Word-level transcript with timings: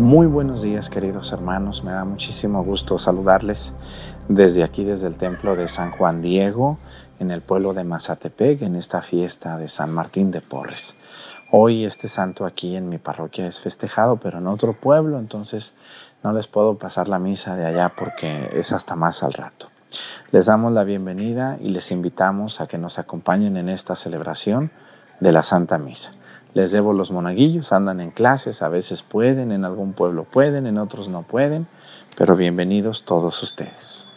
Muy 0.00 0.26
buenos 0.26 0.62
días 0.62 0.88
queridos 0.88 1.30
hermanos, 1.30 1.84
me 1.84 1.92
da 1.92 2.06
muchísimo 2.06 2.64
gusto 2.64 2.98
saludarles 2.98 3.74
desde 4.28 4.64
aquí, 4.64 4.82
desde 4.82 5.06
el 5.06 5.18
templo 5.18 5.56
de 5.56 5.68
San 5.68 5.90
Juan 5.90 6.22
Diego, 6.22 6.78
en 7.18 7.30
el 7.30 7.42
pueblo 7.42 7.74
de 7.74 7.84
Mazatepec, 7.84 8.62
en 8.62 8.76
esta 8.76 9.02
fiesta 9.02 9.58
de 9.58 9.68
San 9.68 9.92
Martín 9.92 10.30
de 10.30 10.40
Porres. 10.40 10.96
Hoy 11.50 11.84
este 11.84 12.08
santo 12.08 12.46
aquí 12.46 12.76
en 12.76 12.88
mi 12.88 12.96
parroquia 12.96 13.46
es 13.46 13.60
festejado, 13.60 14.16
pero 14.16 14.38
en 14.38 14.46
otro 14.46 14.72
pueblo, 14.72 15.18
entonces 15.18 15.74
no 16.24 16.32
les 16.32 16.48
puedo 16.48 16.78
pasar 16.78 17.06
la 17.06 17.18
misa 17.18 17.54
de 17.54 17.66
allá 17.66 17.92
porque 17.94 18.48
es 18.54 18.72
hasta 18.72 18.96
más 18.96 19.22
al 19.22 19.34
rato. 19.34 19.66
Les 20.32 20.46
damos 20.46 20.72
la 20.72 20.84
bienvenida 20.84 21.58
y 21.60 21.68
les 21.68 21.90
invitamos 21.90 22.62
a 22.62 22.66
que 22.66 22.78
nos 22.78 22.98
acompañen 22.98 23.58
en 23.58 23.68
esta 23.68 23.94
celebración 23.96 24.70
de 25.20 25.32
la 25.32 25.42
Santa 25.42 25.76
Misa. 25.76 26.12
Les 26.52 26.72
debo 26.72 26.92
los 26.92 27.12
monaguillos, 27.12 27.72
andan 27.72 28.00
en 28.00 28.10
clases, 28.10 28.62
a 28.62 28.68
veces 28.68 29.02
pueden, 29.02 29.52
en 29.52 29.64
algún 29.64 29.92
pueblo 29.92 30.24
pueden, 30.24 30.66
en 30.66 30.78
otros 30.78 31.08
no 31.08 31.22
pueden, 31.22 31.68
pero 32.16 32.34
bienvenidos 32.34 33.04
todos 33.04 33.42
ustedes. 33.42 34.09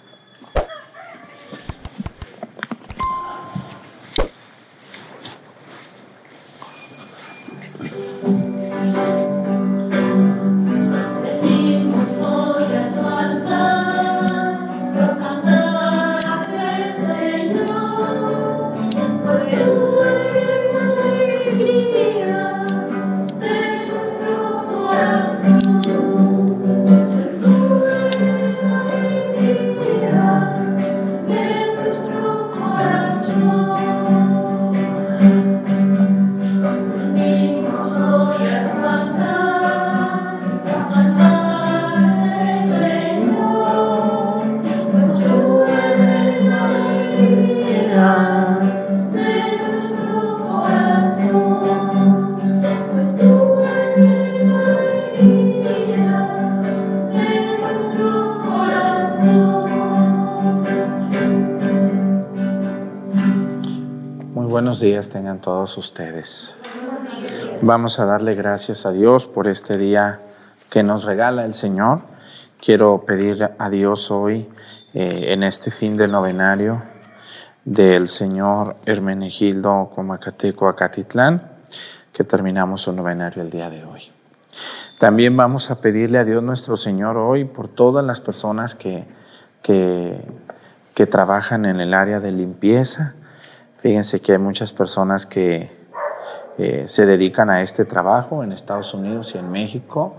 Días 64.71 65.09
tengan 65.09 65.39
todos 65.39 65.77
ustedes. 65.77 66.55
Vamos 67.61 67.99
a 67.99 68.05
darle 68.05 68.33
gracias 68.33 68.85
a 68.85 68.91
Dios 68.91 69.25
por 69.25 69.47
este 69.47 69.77
día 69.77 70.21
que 70.69 70.83
nos 70.83 71.03
regala 71.03 71.43
el 71.43 71.53
Señor. 71.53 72.01
Quiero 72.63 73.03
pedir 73.05 73.51
a 73.57 73.69
Dios 73.69 74.09
hoy, 74.09 74.49
eh, 74.93 75.25
en 75.33 75.43
este 75.43 75.69
fin 75.69 75.97
del 75.97 76.11
novenario 76.11 76.81
del 77.65 78.07
Señor 78.07 78.77
Hermenegildo 78.85 79.91
Comacateco 79.93 80.69
Acatitlán, 80.69 81.51
que 82.13 82.23
terminamos 82.23 82.83
su 82.83 82.93
novenario 82.93 83.43
el 83.43 83.51
día 83.51 83.69
de 83.69 83.83
hoy. 83.83 84.11
También 84.97 85.35
vamos 85.35 85.71
a 85.71 85.81
pedirle 85.81 86.19
a 86.19 86.23
Dios 86.23 86.41
nuestro 86.41 86.77
Señor 86.77 87.17
hoy 87.17 87.43
por 87.43 87.67
todas 87.67 88.03
las 88.05 88.21
personas 88.21 88.75
que, 88.75 89.05
que 89.61 91.05
trabajan 91.05 91.65
en 91.65 91.81
el 91.81 91.93
área 91.93 92.21
de 92.21 92.31
limpieza, 92.31 93.15
Fíjense 93.83 94.21
que 94.21 94.31
hay 94.31 94.37
muchas 94.37 94.71
personas 94.71 95.25
que 95.25 95.69
eh, 96.57 96.85
se 96.87 97.05
dedican 97.05 97.49
a 97.49 97.61
este 97.61 97.83
trabajo 97.83 98.41
en 98.41 98.53
Estados 98.53 98.93
Unidos 98.93 99.35
y 99.35 99.39
en 99.39 99.51
México, 99.51 100.13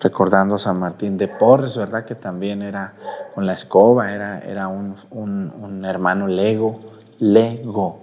recordando 0.00 0.54
a 0.54 0.58
San 0.58 0.78
Martín 0.78 1.18
de 1.18 1.28
Porres, 1.28 1.76
¿verdad? 1.76 2.06
Que 2.06 2.14
también 2.14 2.62
era 2.62 2.94
con 3.34 3.44
la 3.44 3.52
escoba, 3.52 4.14
era, 4.14 4.40
era 4.40 4.68
un, 4.68 4.94
un 5.10 5.84
hermano 5.84 6.28
lego, 6.28 6.80
lego, 7.18 7.98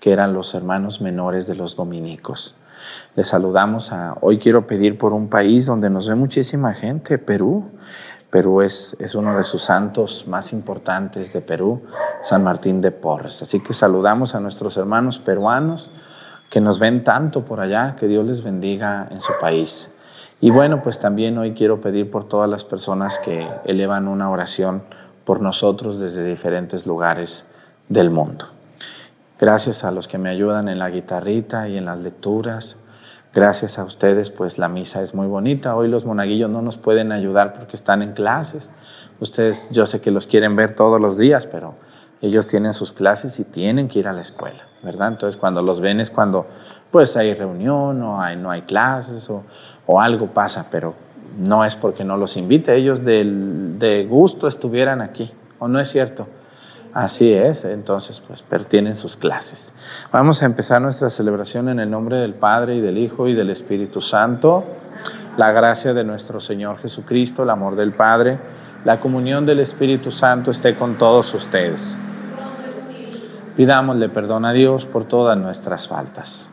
que 0.00 0.12
eran 0.12 0.32
los 0.32 0.54
hermanos 0.54 1.02
menores 1.02 1.46
de 1.46 1.56
los 1.56 1.76
dominicos. 1.76 2.54
Les 3.16 3.28
saludamos 3.28 3.92
a, 3.92 4.16
hoy 4.22 4.38
quiero 4.38 4.66
pedir 4.66 4.96
por 4.96 5.12
un 5.12 5.28
país 5.28 5.66
donde 5.66 5.90
nos 5.90 6.08
ve 6.08 6.14
muchísima 6.14 6.72
gente, 6.72 7.18
Perú. 7.18 7.66
Perú 8.34 8.62
es, 8.62 8.96
es 8.98 9.14
uno 9.14 9.36
de 9.36 9.44
sus 9.44 9.62
santos 9.62 10.26
más 10.26 10.52
importantes 10.52 11.32
de 11.32 11.40
Perú, 11.40 11.84
San 12.20 12.42
Martín 12.42 12.80
de 12.80 12.90
Porres. 12.90 13.42
Así 13.42 13.60
que 13.60 13.74
saludamos 13.74 14.34
a 14.34 14.40
nuestros 14.40 14.76
hermanos 14.76 15.20
peruanos 15.20 15.88
que 16.50 16.60
nos 16.60 16.80
ven 16.80 17.04
tanto 17.04 17.44
por 17.44 17.60
allá, 17.60 17.94
que 17.94 18.08
Dios 18.08 18.26
les 18.26 18.42
bendiga 18.42 19.06
en 19.12 19.20
su 19.20 19.34
país. 19.40 19.88
Y 20.40 20.50
bueno, 20.50 20.82
pues 20.82 20.98
también 20.98 21.38
hoy 21.38 21.52
quiero 21.52 21.80
pedir 21.80 22.10
por 22.10 22.26
todas 22.26 22.50
las 22.50 22.64
personas 22.64 23.20
que 23.20 23.48
elevan 23.66 24.08
una 24.08 24.28
oración 24.28 24.82
por 25.24 25.40
nosotros 25.40 26.00
desde 26.00 26.24
diferentes 26.24 26.88
lugares 26.88 27.44
del 27.88 28.10
mundo. 28.10 28.46
Gracias 29.38 29.84
a 29.84 29.92
los 29.92 30.08
que 30.08 30.18
me 30.18 30.30
ayudan 30.30 30.68
en 30.68 30.80
la 30.80 30.90
guitarrita 30.90 31.68
y 31.68 31.78
en 31.78 31.84
las 31.84 31.98
lecturas, 31.98 32.78
Gracias 33.34 33.80
a 33.80 33.84
ustedes, 33.84 34.30
pues 34.30 34.58
la 34.58 34.68
misa 34.68 35.02
es 35.02 35.12
muy 35.12 35.26
bonita. 35.26 35.74
Hoy 35.74 35.88
los 35.88 36.06
monaguillos 36.06 36.48
no 36.48 36.62
nos 36.62 36.76
pueden 36.76 37.10
ayudar 37.10 37.54
porque 37.54 37.74
están 37.74 38.00
en 38.00 38.12
clases. 38.12 38.70
Ustedes, 39.18 39.70
yo 39.70 39.86
sé 39.86 40.00
que 40.00 40.12
los 40.12 40.28
quieren 40.28 40.54
ver 40.54 40.76
todos 40.76 41.00
los 41.00 41.18
días, 41.18 41.44
pero 41.46 41.74
ellos 42.22 42.46
tienen 42.46 42.74
sus 42.74 42.92
clases 42.92 43.40
y 43.40 43.44
tienen 43.44 43.88
que 43.88 43.98
ir 43.98 44.06
a 44.06 44.12
la 44.12 44.20
escuela, 44.20 44.68
¿verdad? 44.84 45.08
Entonces, 45.08 45.36
cuando 45.36 45.62
los 45.62 45.80
ven 45.80 45.98
es 45.98 46.12
cuando, 46.12 46.46
pues, 46.92 47.16
hay 47.16 47.34
reunión 47.34 48.00
o 48.02 48.22
hay, 48.22 48.36
no 48.36 48.52
hay 48.52 48.62
clases 48.62 49.28
o, 49.28 49.42
o 49.86 50.00
algo 50.00 50.28
pasa, 50.28 50.68
pero 50.70 50.94
no 51.36 51.64
es 51.64 51.74
porque 51.74 52.04
no 52.04 52.16
los 52.16 52.36
invite. 52.36 52.76
Ellos 52.76 53.04
de, 53.04 53.24
de 53.24 54.04
gusto 54.04 54.46
estuvieran 54.46 55.00
aquí, 55.00 55.32
¿o 55.58 55.66
no 55.66 55.80
es 55.80 55.90
cierto? 55.90 56.28
Así 56.94 57.32
es, 57.32 57.64
entonces 57.64 58.22
pues 58.24 58.44
pero 58.48 58.64
tienen 58.64 58.96
sus 58.96 59.16
clases. 59.16 59.72
Vamos 60.12 60.42
a 60.42 60.46
empezar 60.46 60.80
nuestra 60.80 61.10
celebración 61.10 61.68
en 61.68 61.80
el 61.80 61.90
nombre 61.90 62.18
del 62.18 62.34
Padre 62.34 62.76
y 62.76 62.80
del 62.80 62.98
Hijo 62.98 63.26
y 63.26 63.34
del 63.34 63.50
Espíritu 63.50 64.00
Santo. 64.00 64.62
La 65.36 65.50
gracia 65.50 65.92
de 65.92 66.04
nuestro 66.04 66.40
Señor 66.40 66.78
Jesucristo, 66.78 67.42
el 67.42 67.50
amor 67.50 67.74
del 67.74 67.92
Padre, 67.92 68.38
la 68.84 69.00
comunión 69.00 69.44
del 69.44 69.58
Espíritu 69.58 70.12
Santo 70.12 70.52
esté 70.52 70.76
con 70.76 70.96
todos 70.96 71.34
ustedes. 71.34 71.98
Pidámosle 73.56 74.08
perdón 74.08 74.44
a 74.44 74.52
Dios 74.52 74.86
por 74.86 75.04
todas 75.06 75.36
nuestras 75.36 75.88
faltas. 75.88 76.48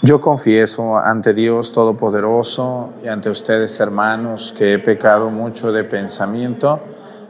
Yo 0.00 0.22
confieso 0.22 0.96
ante 0.96 1.34
Dios 1.34 1.72
Todopoderoso 1.74 2.94
y 3.04 3.08
ante 3.08 3.28
ustedes 3.28 3.78
hermanos 3.78 4.54
que 4.56 4.72
he 4.74 4.78
pecado 4.78 5.28
mucho 5.28 5.70
de 5.70 5.84
pensamiento, 5.84 6.80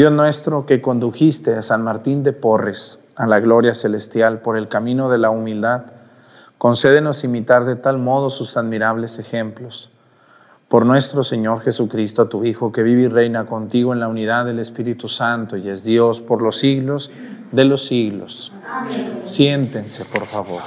Dios 0.00 0.12
nuestro 0.12 0.64
que 0.64 0.80
condujiste 0.80 1.54
a 1.54 1.60
San 1.60 1.84
Martín 1.84 2.22
de 2.22 2.32
Porres 2.32 3.00
a 3.16 3.26
la 3.26 3.38
gloria 3.38 3.74
celestial 3.74 4.40
por 4.40 4.56
el 4.56 4.66
camino 4.66 5.10
de 5.10 5.18
la 5.18 5.28
humildad, 5.28 5.82
concédenos 6.56 7.22
imitar 7.22 7.66
de 7.66 7.76
tal 7.76 7.98
modo 7.98 8.30
sus 8.30 8.56
admirables 8.56 9.18
ejemplos. 9.18 9.90
Por 10.68 10.86
nuestro 10.86 11.22
Señor 11.22 11.60
Jesucristo, 11.60 12.28
tu 12.28 12.46
Hijo, 12.46 12.72
que 12.72 12.82
vive 12.82 13.02
y 13.02 13.08
reina 13.08 13.44
contigo 13.44 13.92
en 13.92 14.00
la 14.00 14.08
unidad 14.08 14.46
del 14.46 14.60
Espíritu 14.60 15.10
Santo 15.10 15.58
y 15.58 15.68
es 15.68 15.84
Dios 15.84 16.22
por 16.22 16.40
los 16.40 16.56
siglos 16.56 17.10
de 17.52 17.66
los 17.66 17.84
siglos. 17.84 18.54
Amén. 18.66 19.20
Siéntense, 19.26 20.06
por 20.06 20.24
favor. 20.24 20.62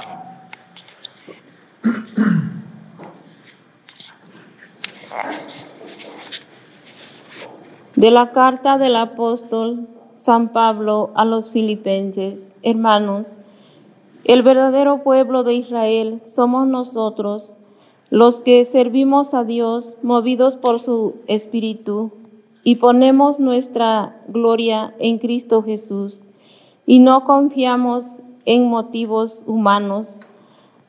De 8.04 8.10
la 8.10 8.32
carta 8.32 8.76
del 8.76 8.96
apóstol 8.96 9.88
San 10.14 10.52
Pablo 10.52 11.10
a 11.14 11.24
los 11.24 11.50
filipenses, 11.50 12.54
hermanos, 12.62 13.38
el 14.24 14.42
verdadero 14.42 15.02
pueblo 15.02 15.42
de 15.42 15.54
Israel 15.54 16.20
somos 16.26 16.68
nosotros, 16.68 17.56
los 18.10 18.40
que 18.42 18.66
servimos 18.66 19.32
a 19.32 19.44
Dios 19.44 19.96
movidos 20.02 20.56
por 20.56 20.82
su 20.82 21.14
Espíritu 21.28 22.12
y 22.62 22.74
ponemos 22.74 23.40
nuestra 23.40 24.20
gloria 24.28 24.94
en 24.98 25.16
Cristo 25.16 25.62
Jesús 25.62 26.26
y 26.84 26.98
no 26.98 27.24
confiamos 27.24 28.20
en 28.44 28.68
motivos 28.68 29.44
humanos, 29.46 30.20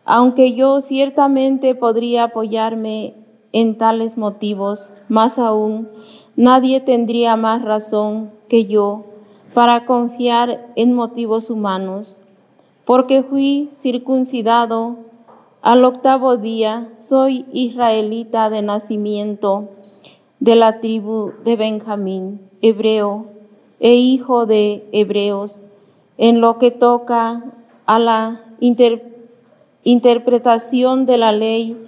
aunque 0.03 0.53
yo 0.53 0.81
ciertamente 0.81 1.75
podría 1.75 2.25
apoyarme 2.25 3.13
en 3.55 3.77
tales 3.77 4.17
motivos, 4.17 4.91
más 5.07 5.39
aún, 5.39 5.87
nadie 6.35 6.81
tendría 6.81 7.37
más 7.37 7.61
razón 7.61 8.31
que 8.49 8.65
yo 8.65 9.05
para 9.53 9.85
confiar 9.85 10.73
en 10.75 10.93
motivos 10.93 11.49
humanos, 11.49 12.19
porque 12.83 13.23
fui 13.23 13.69
circuncidado. 13.71 14.97
Al 15.61 15.85
octavo 15.85 16.35
día, 16.35 16.89
soy 16.99 17.45
israelita 17.53 18.49
de 18.49 18.61
nacimiento 18.61 19.69
de 20.41 20.57
la 20.57 20.81
tribu 20.81 21.31
de 21.45 21.55
Benjamín, 21.55 22.41
hebreo 22.61 23.27
e 23.79 23.95
hijo 23.95 24.45
de 24.45 24.85
hebreos 24.91 25.63
en 26.17 26.41
lo 26.41 26.57
que 26.57 26.71
toca 26.71 27.45
a 27.85 27.99
la 27.99 28.43
interpretación 29.85 31.05
de 31.05 31.17
la 31.17 31.31
ley 31.31 31.85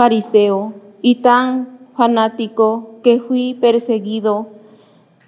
fariseo 0.00 0.72
y 1.02 1.16
tan 1.16 1.78
fanático 1.94 3.00
que 3.02 3.20
fui 3.20 3.52
perseguido 3.60 4.46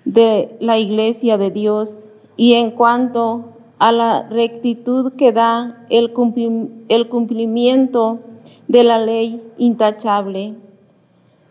de 0.06 0.56
la 0.60 0.78
iglesia 0.78 1.36
de 1.36 1.50
Dios 1.50 2.06
y 2.38 2.54
en 2.54 2.70
cuanto 2.70 3.50
a 3.78 3.92
la 3.92 4.26
rectitud 4.30 5.12
que 5.12 5.30
da 5.30 5.84
el, 5.90 6.14
cumplimiento 6.14 8.20
de 8.66 8.82
la 8.82 8.96
ley 8.96 9.42
intachable. 9.58 10.54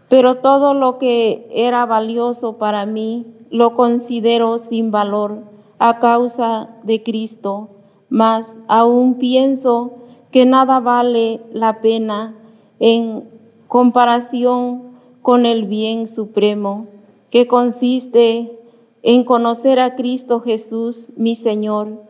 Pero 0.09 0.37
todo 0.37 0.73
lo 0.73 0.97
que 0.97 1.47
era 1.53 1.85
valioso 1.85 2.57
para 2.57 2.87
mí 2.87 3.27
lo 3.51 3.75
considero 3.75 4.57
sin 4.57 4.89
valor 4.89 5.43
a 5.77 5.99
causa 5.99 6.71
de 6.81 7.03
Cristo, 7.03 7.69
mas 8.09 8.59
aún 8.67 9.19
pienso 9.19 9.91
que 10.31 10.47
nada 10.47 10.79
vale 10.79 11.39
la 11.53 11.81
pena 11.81 12.40
en 12.81 13.29
comparación 13.67 14.81
con 15.21 15.45
el 15.45 15.65
bien 15.65 16.07
supremo, 16.07 16.87
que 17.29 17.47
consiste 17.47 18.59
en 19.03 19.23
conocer 19.23 19.79
a 19.79 19.95
Cristo 19.95 20.41
Jesús, 20.41 21.09
mi 21.15 21.35
Señor, 21.35 22.01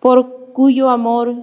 por 0.00 0.52
cuyo 0.52 0.88
amor 0.88 1.34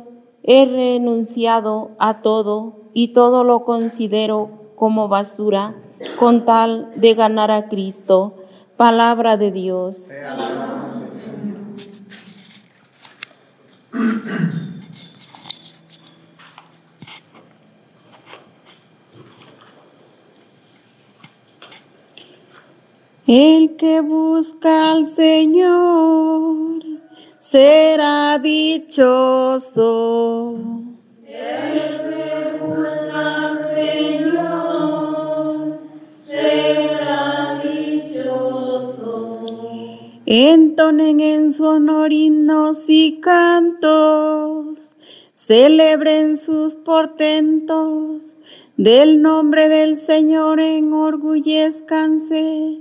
he 0.43 0.65
renunciado 0.65 1.91
a 1.99 2.21
todo 2.21 2.77
y 2.93 3.09
todo 3.09 3.43
lo 3.43 3.65
considero 3.65 4.49
como 4.75 5.09
basura, 5.09 5.75
con 6.17 6.45
tal 6.45 6.93
de 6.95 7.13
ganar 7.13 7.51
a 7.51 7.67
Cristo. 7.67 8.35
Palabra 8.77 9.35
de 9.35 9.51
Dios. 9.51 10.11
El 23.27 23.75
que 23.75 24.01
busca 24.01 24.93
al 24.93 25.05
Señor 25.05 26.81
será 27.37 28.39
dichoso. 28.39 29.75
El 31.27 32.01
que 32.09 32.57
busca 32.65 33.47
al 33.47 33.59
Señor 33.75 35.01
será 36.19 37.61
dichoso. 37.63 39.45
Entonen 40.25 41.19
en 41.19 41.53
su 41.53 41.65
honor 41.65 42.11
himnos 42.11 42.85
y 42.87 43.19
cantos, 43.21 44.93
celebren 45.33 46.37
sus 46.37 46.75
portentos, 46.75 48.39
del 48.81 49.21
nombre 49.21 49.69
del 49.69 49.95
Señor 49.95 50.59
enorgullezcanse 50.59 52.79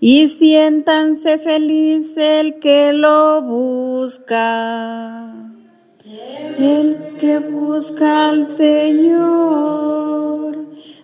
y 0.00 0.28
siéntanse 0.28 1.36
feliz 1.36 2.16
el 2.16 2.58
que 2.58 2.94
lo 2.94 3.42
busca. 3.42 5.30
El 6.58 7.16
que 7.20 7.38
busca 7.38 8.30
al 8.30 8.46
Señor 8.46 9.36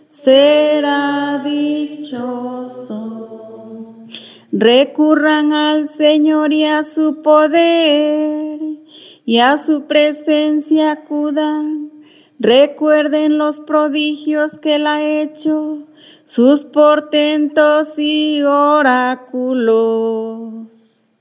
será 0.07 1.43
dichoso. 1.45 3.27
Recurran 4.51 5.53
al 5.53 5.87
Señor 5.91 6.55
y 6.55 6.65
a 6.65 6.85
su 6.85 7.21
poder 7.21 8.59
y 9.27 9.41
a 9.41 9.59
su 9.59 9.83
presencia 9.83 10.93
acudan. 10.93 11.88
Recuerden 12.39 13.39
los 13.39 13.61
prodigios 13.61 14.59
que 14.59 14.75
él 14.77 14.87
ha 14.87 15.03
hecho, 15.03 15.79
sus 16.25 16.65
portentos 16.65 17.99
y 17.99 18.43
oráculos. 18.43 19.75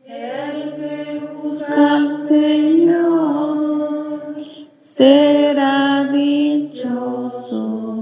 El 0.05 0.75
que 0.75 1.21
busca 1.41 1.95
al 1.95 2.27
Señor 2.27 4.35
será 4.77 6.03
dichoso 6.11 7.97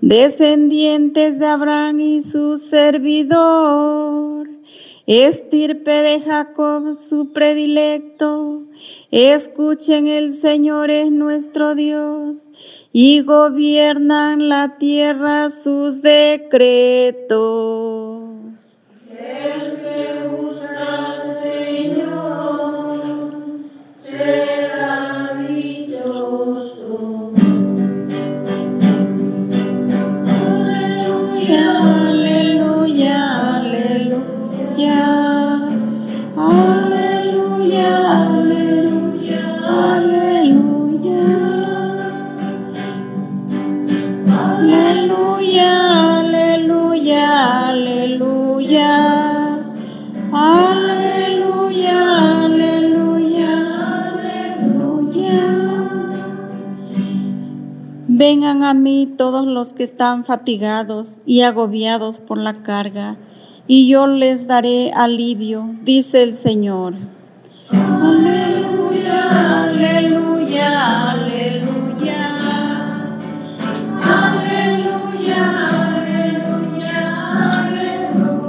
descendientes 0.00 1.38
de 1.38 1.46
Abraham 1.46 2.00
y 2.00 2.22
su 2.22 2.56
servidor, 2.56 4.47
estirpe 5.08 5.90
de 5.90 6.20
Jacob 6.20 6.94
su 6.94 7.32
predilecto, 7.32 8.64
escuchen 9.10 10.06
el 10.06 10.34
Señor 10.34 10.90
es 10.90 11.10
nuestro 11.10 11.74
Dios 11.74 12.50
y 12.92 13.22
gobiernan 13.22 14.50
la 14.50 14.76
tierra 14.76 15.48
sus 15.48 16.02
decretos. 16.02 17.38
que 59.78 59.84
están 59.84 60.24
fatigados 60.24 61.18
y 61.24 61.42
agobiados 61.42 62.18
por 62.18 62.36
la 62.36 62.64
carga, 62.64 63.16
y 63.68 63.88
yo 63.88 64.08
les 64.08 64.48
daré 64.48 64.90
alivio, 64.92 65.76
dice 65.84 66.24
el 66.24 66.34
Señor. 66.34 66.94
Aleluya, 67.70 69.60
aleluya, 69.60 71.12
aleluya. 71.12 72.28
Aleluya, 74.02 75.68
aleluya, 75.84 76.96
aleluya. 77.62 78.48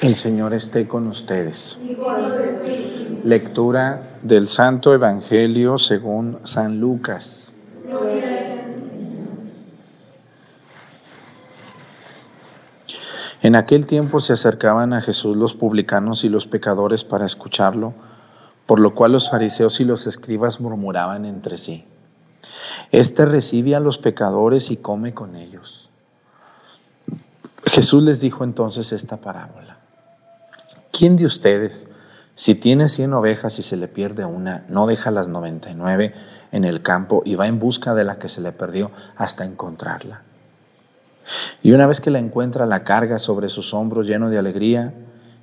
El 0.00 0.14
Señor 0.14 0.54
esté 0.54 0.86
con 0.86 1.08
ustedes. 1.08 1.80
Lectura 3.26 4.20
del 4.22 4.46
Santo 4.46 4.94
Evangelio 4.94 5.78
según 5.78 6.38
San 6.44 6.78
Lucas. 6.78 7.52
En 13.42 13.56
aquel 13.56 13.86
tiempo 13.86 14.20
se 14.20 14.32
acercaban 14.32 14.92
a 14.92 15.00
Jesús 15.00 15.36
los 15.36 15.54
publicanos 15.54 16.22
y 16.22 16.28
los 16.28 16.46
pecadores 16.46 17.02
para 17.02 17.26
escucharlo, 17.26 17.94
por 18.64 18.78
lo 18.78 18.94
cual 18.94 19.10
los 19.10 19.28
fariseos 19.28 19.80
y 19.80 19.84
los 19.84 20.06
escribas 20.06 20.60
murmuraban 20.60 21.24
entre 21.24 21.58
sí. 21.58 21.84
Este 22.92 23.26
recibe 23.26 23.74
a 23.74 23.80
los 23.80 23.98
pecadores 23.98 24.70
y 24.70 24.76
come 24.76 25.14
con 25.14 25.34
ellos. 25.34 25.90
Jesús 27.64 28.04
les 28.04 28.20
dijo 28.20 28.44
entonces 28.44 28.92
esta 28.92 29.16
parábola. 29.16 29.78
¿Quién 30.92 31.16
de 31.16 31.26
ustedes, 31.26 31.88
si 32.36 32.54
tiene 32.54 32.88
cien 32.88 33.12
ovejas 33.14 33.58
y 33.58 33.62
se 33.62 33.76
le 33.76 33.88
pierde 33.88 34.24
una, 34.24 34.64
no 34.68 34.86
deja 34.86 35.10
las 35.10 35.26
noventa 35.26 35.70
y 35.70 35.74
nueve 35.74 36.14
en 36.52 36.64
el 36.64 36.82
campo 36.82 37.22
y 37.24 37.34
va 37.34 37.48
en 37.48 37.58
busca 37.58 37.94
de 37.94 38.04
la 38.04 38.18
que 38.18 38.28
se 38.28 38.40
le 38.40 38.52
perdió 38.52 38.92
hasta 39.16 39.44
encontrarla? 39.44 40.22
Y 41.62 41.72
una 41.72 41.88
vez 41.88 42.00
que 42.00 42.10
la 42.10 42.20
encuentra, 42.20 42.66
la 42.66 42.84
carga 42.84 43.18
sobre 43.18 43.48
sus 43.48 43.74
hombros 43.74 44.06
lleno 44.06 44.30
de 44.30 44.38
alegría, 44.38 44.94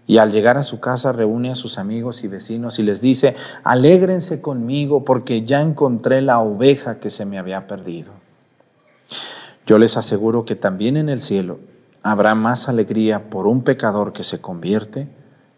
y 0.05 0.17
al 0.17 0.31
llegar 0.31 0.57
a 0.57 0.63
su 0.63 0.79
casa 0.79 1.11
reúne 1.11 1.49
a 1.49 1.55
sus 1.55 1.77
amigos 1.77 2.23
y 2.23 2.27
vecinos 2.27 2.77
y 2.77 2.83
les 2.83 3.01
dice, 3.01 3.35
alégrense 3.63 4.41
conmigo 4.41 5.05
porque 5.05 5.43
ya 5.43 5.61
encontré 5.61 6.21
la 6.21 6.39
oveja 6.39 6.99
que 6.99 7.09
se 7.09 7.25
me 7.25 7.39
había 7.39 7.67
perdido. 7.67 8.11
Yo 9.65 9.77
les 9.77 9.95
aseguro 9.95 10.43
que 10.43 10.55
también 10.55 10.97
en 10.97 11.07
el 11.07 11.21
cielo 11.21 11.59
habrá 12.01 12.35
más 12.35 12.67
alegría 12.67 13.29
por 13.29 13.47
un 13.47 13.63
pecador 13.63 14.11
que 14.11 14.23
se 14.23 14.41
convierte 14.41 15.07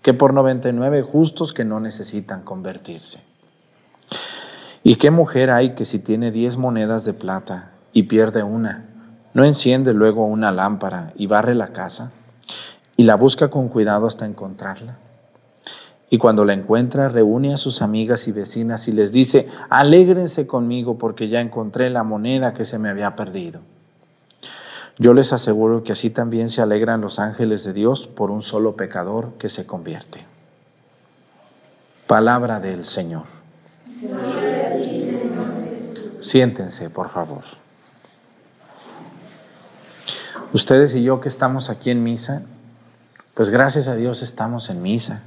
que 0.06 0.14
por 0.14 0.36
99 0.36 1.02
justos 1.02 1.52
que 1.52 1.66
no 1.66 1.80
necesitan 1.80 2.44
convertirse. 2.44 3.24
¿Y 4.84 4.98
qué 4.98 5.10
mujer 5.10 5.50
hay 5.50 5.74
que 5.74 5.84
si 5.84 5.98
tiene 5.98 6.30
10 6.30 6.58
monedas 6.58 7.06
de 7.06 7.14
plata 7.14 7.72
y 7.92 8.04
pierde 8.04 8.44
una, 8.44 8.86
no 9.34 9.44
enciende 9.46 9.96
luego 9.96 10.28
una 10.28 10.52
lámpara 10.52 11.12
y 11.16 11.26
barre 11.26 11.56
la 11.56 11.70
casa 11.70 12.12
y 12.96 13.06
la 13.06 13.16
busca 13.16 13.50
con 13.50 13.68
cuidado 13.68 14.06
hasta 14.06 14.28
encontrarla? 14.28 15.00
Y 16.12 16.20
cuando 16.20 16.46
la 16.46 16.54
encuentra, 16.54 17.10
reúne 17.10 17.56
a 17.56 17.58
sus 17.58 17.82
amigas 17.82 18.28
y 18.28 18.32
vecinas 18.32 18.88
y 18.88 18.92
les 18.92 19.12
dice, 19.12 19.48
alégrense 19.72 20.46
conmigo 20.46 21.00
porque 21.00 21.30
ya 21.30 21.42
encontré 21.42 21.90
la 21.90 22.04
moneda 22.04 22.54
que 22.54 22.66
se 22.66 22.78
me 22.78 22.90
había 22.90 23.16
perdido. 23.16 23.62
Yo 24.98 25.14
les 25.14 25.34
aseguro 25.34 25.84
que 25.84 25.92
así 25.92 26.10
también 26.10 26.50
se 26.50 26.62
alegran 26.62 27.02
los 27.02 27.20
ángeles 27.20 27.64
de 27.66 27.74
Dios 27.74 28.08
por 28.08 28.32
un 28.32 28.42
solo 28.42 28.76
pecador 28.76 29.34
que 29.38 29.50
se 29.50 29.66
convierte. 29.66 30.26
Palabra 32.08 32.60
del 32.60 32.86
Señor. 32.86 33.24
Siéntense, 36.22 36.90
por 36.90 37.10
favor. 37.10 37.44
Ustedes 40.54 40.96
y 40.96 41.04
yo 41.04 41.20
que 41.20 41.28
estamos 41.28 41.70
aquí 41.70 41.92
en 41.92 42.02
misa, 42.02 42.44
pues 43.34 43.50
gracias 43.50 43.90
a 43.90 43.96
Dios 43.96 44.22
estamos 44.22 44.70
en 44.70 44.82
misa. 44.82 45.24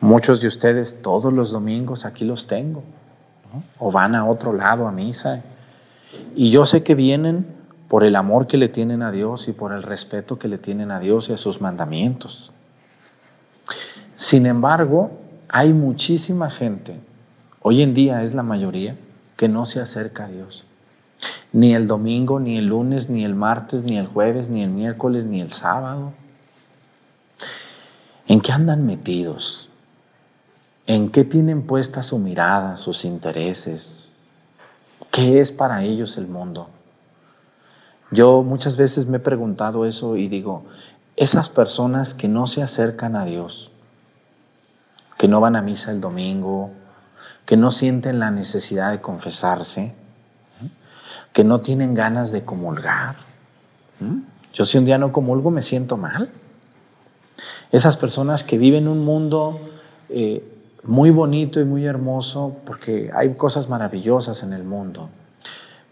Muchos 0.00 0.40
de 0.40 0.46
ustedes 0.46 1.02
todos 1.02 1.32
los 1.32 1.50
domingos 1.50 2.04
aquí 2.04 2.24
los 2.24 2.46
tengo, 2.46 2.84
o 3.78 3.90
van 3.90 4.14
a 4.14 4.24
otro 4.24 4.52
lado 4.52 4.86
a 4.86 4.92
misa. 4.92 5.42
Y 6.36 6.50
yo 6.50 6.64
sé 6.64 6.84
que 6.84 6.94
vienen 6.94 7.59
por 7.90 8.04
el 8.04 8.14
amor 8.14 8.46
que 8.46 8.56
le 8.56 8.68
tienen 8.68 9.02
a 9.02 9.10
Dios 9.10 9.48
y 9.48 9.52
por 9.52 9.72
el 9.72 9.82
respeto 9.82 10.38
que 10.38 10.46
le 10.46 10.58
tienen 10.58 10.92
a 10.92 11.00
Dios 11.00 11.28
y 11.28 11.32
a 11.32 11.36
sus 11.36 11.60
mandamientos. 11.60 12.52
Sin 14.14 14.46
embargo, 14.46 15.10
hay 15.48 15.72
muchísima 15.72 16.50
gente, 16.50 17.00
hoy 17.60 17.82
en 17.82 17.92
día 17.92 18.22
es 18.22 18.32
la 18.32 18.44
mayoría, 18.44 18.94
que 19.36 19.48
no 19.48 19.66
se 19.66 19.80
acerca 19.80 20.26
a 20.26 20.28
Dios. 20.28 20.62
Ni 21.52 21.74
el 21.74 21.88
domingo, 21.88 22.38
ni 22.38 22.58
el 22.58 22.66
lunes, 22.66 23.10
ni 23.10 23.24
el 23.24 23.34
martes, 23.34 23.82
ni 23.82 23.98
el 23.98 24.06
jueves, 24.06 24.48
ni 24.48 24.62
el 24.62 24.70
miércoles, 24.70 25.24
ni 25.24 25.40
el 25.40 25.50
sábado. 25.50 26.12
¿En 28.28 28.40
qué 28.40 28.52
andan 28.52 28.86
metidos? 28.86 29.68
¿En 30.86 31.10
qué 31.10 31.24
tienen 31.24 31.66
puesta 31.66 32.04
su 32.04 32.20
mirada, 32.20 32.76
sus 32.76 33.04
intereses? 33.04 34.04
¿Qué 35.10 35.40
es 35.40 35.50
para 35.50 35.82
ellos 35.82 36.16
el 36.18 36.28
mundo? 36.28 36.68
Yo 38.10 38.42
muchas 38.42 38.76
veces 38.76 39.06
me 39.06 39.18
he 39.18 39.20
preguntado 39.20 39.86
eso 39.86 40.16
y 40.16 40.28
digo, 40.28 40.64
esas 41.16 41.48
personas 41.48 42.14
que 42.14 42.28
no 42.28 42.46
se 42.46 42.62
acercan 42.62 43.14
a 43.14 43.24
Dios, 43.24 43.70
que 45.18 45.28
no 45.28 45.40
van 45.40 45.54
a 45.54 45.62
misa 45.62 45.92
el 45.92 46.00
domingo, 46.00 46.70
que 47.46 47.56
no 47.56 47.70
sienten 47.70 48.18
la 48.18 48.30
necesidad 48.30 48.90
de 48.90 49.00
confesarse, 49.00 49.92
que 51.32 51.44
no 51.44 51.60
tienen 51.60 51.94
ganas 51.94 52.32
de 52.32 52.44
comulgar. 52.44 53.16
Yo 54.52 54.64
si 54.64 54.78
un 54.78 54.84
día 54.84 54.98
no 54.98 55.12
comulgo 55.12 55.50
me 55.50 55.62
siento 55.62 55.96
mal. 55.96 56.30
Esas 57.70 57.96
personas 57.96 58.42
que 58.42 58.58
viven 58.58 58.88
un 58.88 59.04
mundo 59.04 59.60
eh, 60.08 60.42
muy 60.82 61.10
bonito 61.10 61.60
y 61.60 61.64
muy 61.64 61.86
hermoso, 61.86 62.56
porque 62.64 63.10
hay 63.14 63.34
cosas 63.34 63.68
maravillosas 63.68 64.42
en 64.42 64.52
el 64.52 64.64
mundo, 64.64 65.10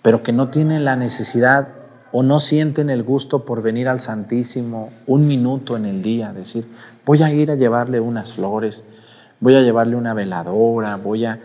pero 0.03 0.23
que 0.23 0.33
no 0.33 0.49
tienen 0.49 0.85
la 0.85 0.97
necesidad 0.97 1.69
o 2.13 2.23
no 2.23 2.41
sienten 2.41 2.91
el 2.91 3.03
gusto 3.03 3.45
por 3.45 3.63
venir 3.63 3.89
al 3.89 4.01
Santísimo 4.01 4.91
un 5.07 5.27
minuto 5.27 5.77
en 5.77 5.85
el 5.85 6.03
día, 6.03 6.33
decir, 6.33 6.67
voy 7.05 7.23
a 7.23 7.33
ir 7.33 7.51
a 7.51 7.55
llevarle 7.55 8.01
unas 8.01 8.33
flores, 8.33 8.83
voy 9.41 9.55
a 9.57 9.61
llevarle 9.61 9.97
una 9.97 10.15
veladora, 10.15 10.97
voy 10.97 11.27
a, 11.27 11.41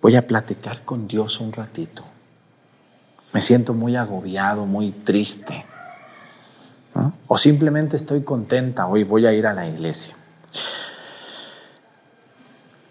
voy 0.00 0.16
a 0.16 0.26
platicar 0.26 0.84
con 0.84 1.08
Dios 1.08 1.40
un 1.40 1.52
ratito. 1.52 2.04
Me 3.32 3.42
siento 3.42 3.74
muy 3.74 3.96
agobiado, 3.96 4.64
muy 4.66 4.92
triste. 4.92 5.66
O 7.26 7.36
simplemente 7.36 7.96
estoy 7.96 8.22
contenta, 8.22 8.86
hoy 8.86 9.02
voy 9.02 9.26
a 9.26 9.32
ir 9.32 9.48
a 9.48 9.52
la 9.52 9.66
iglesia. 9.66 10.14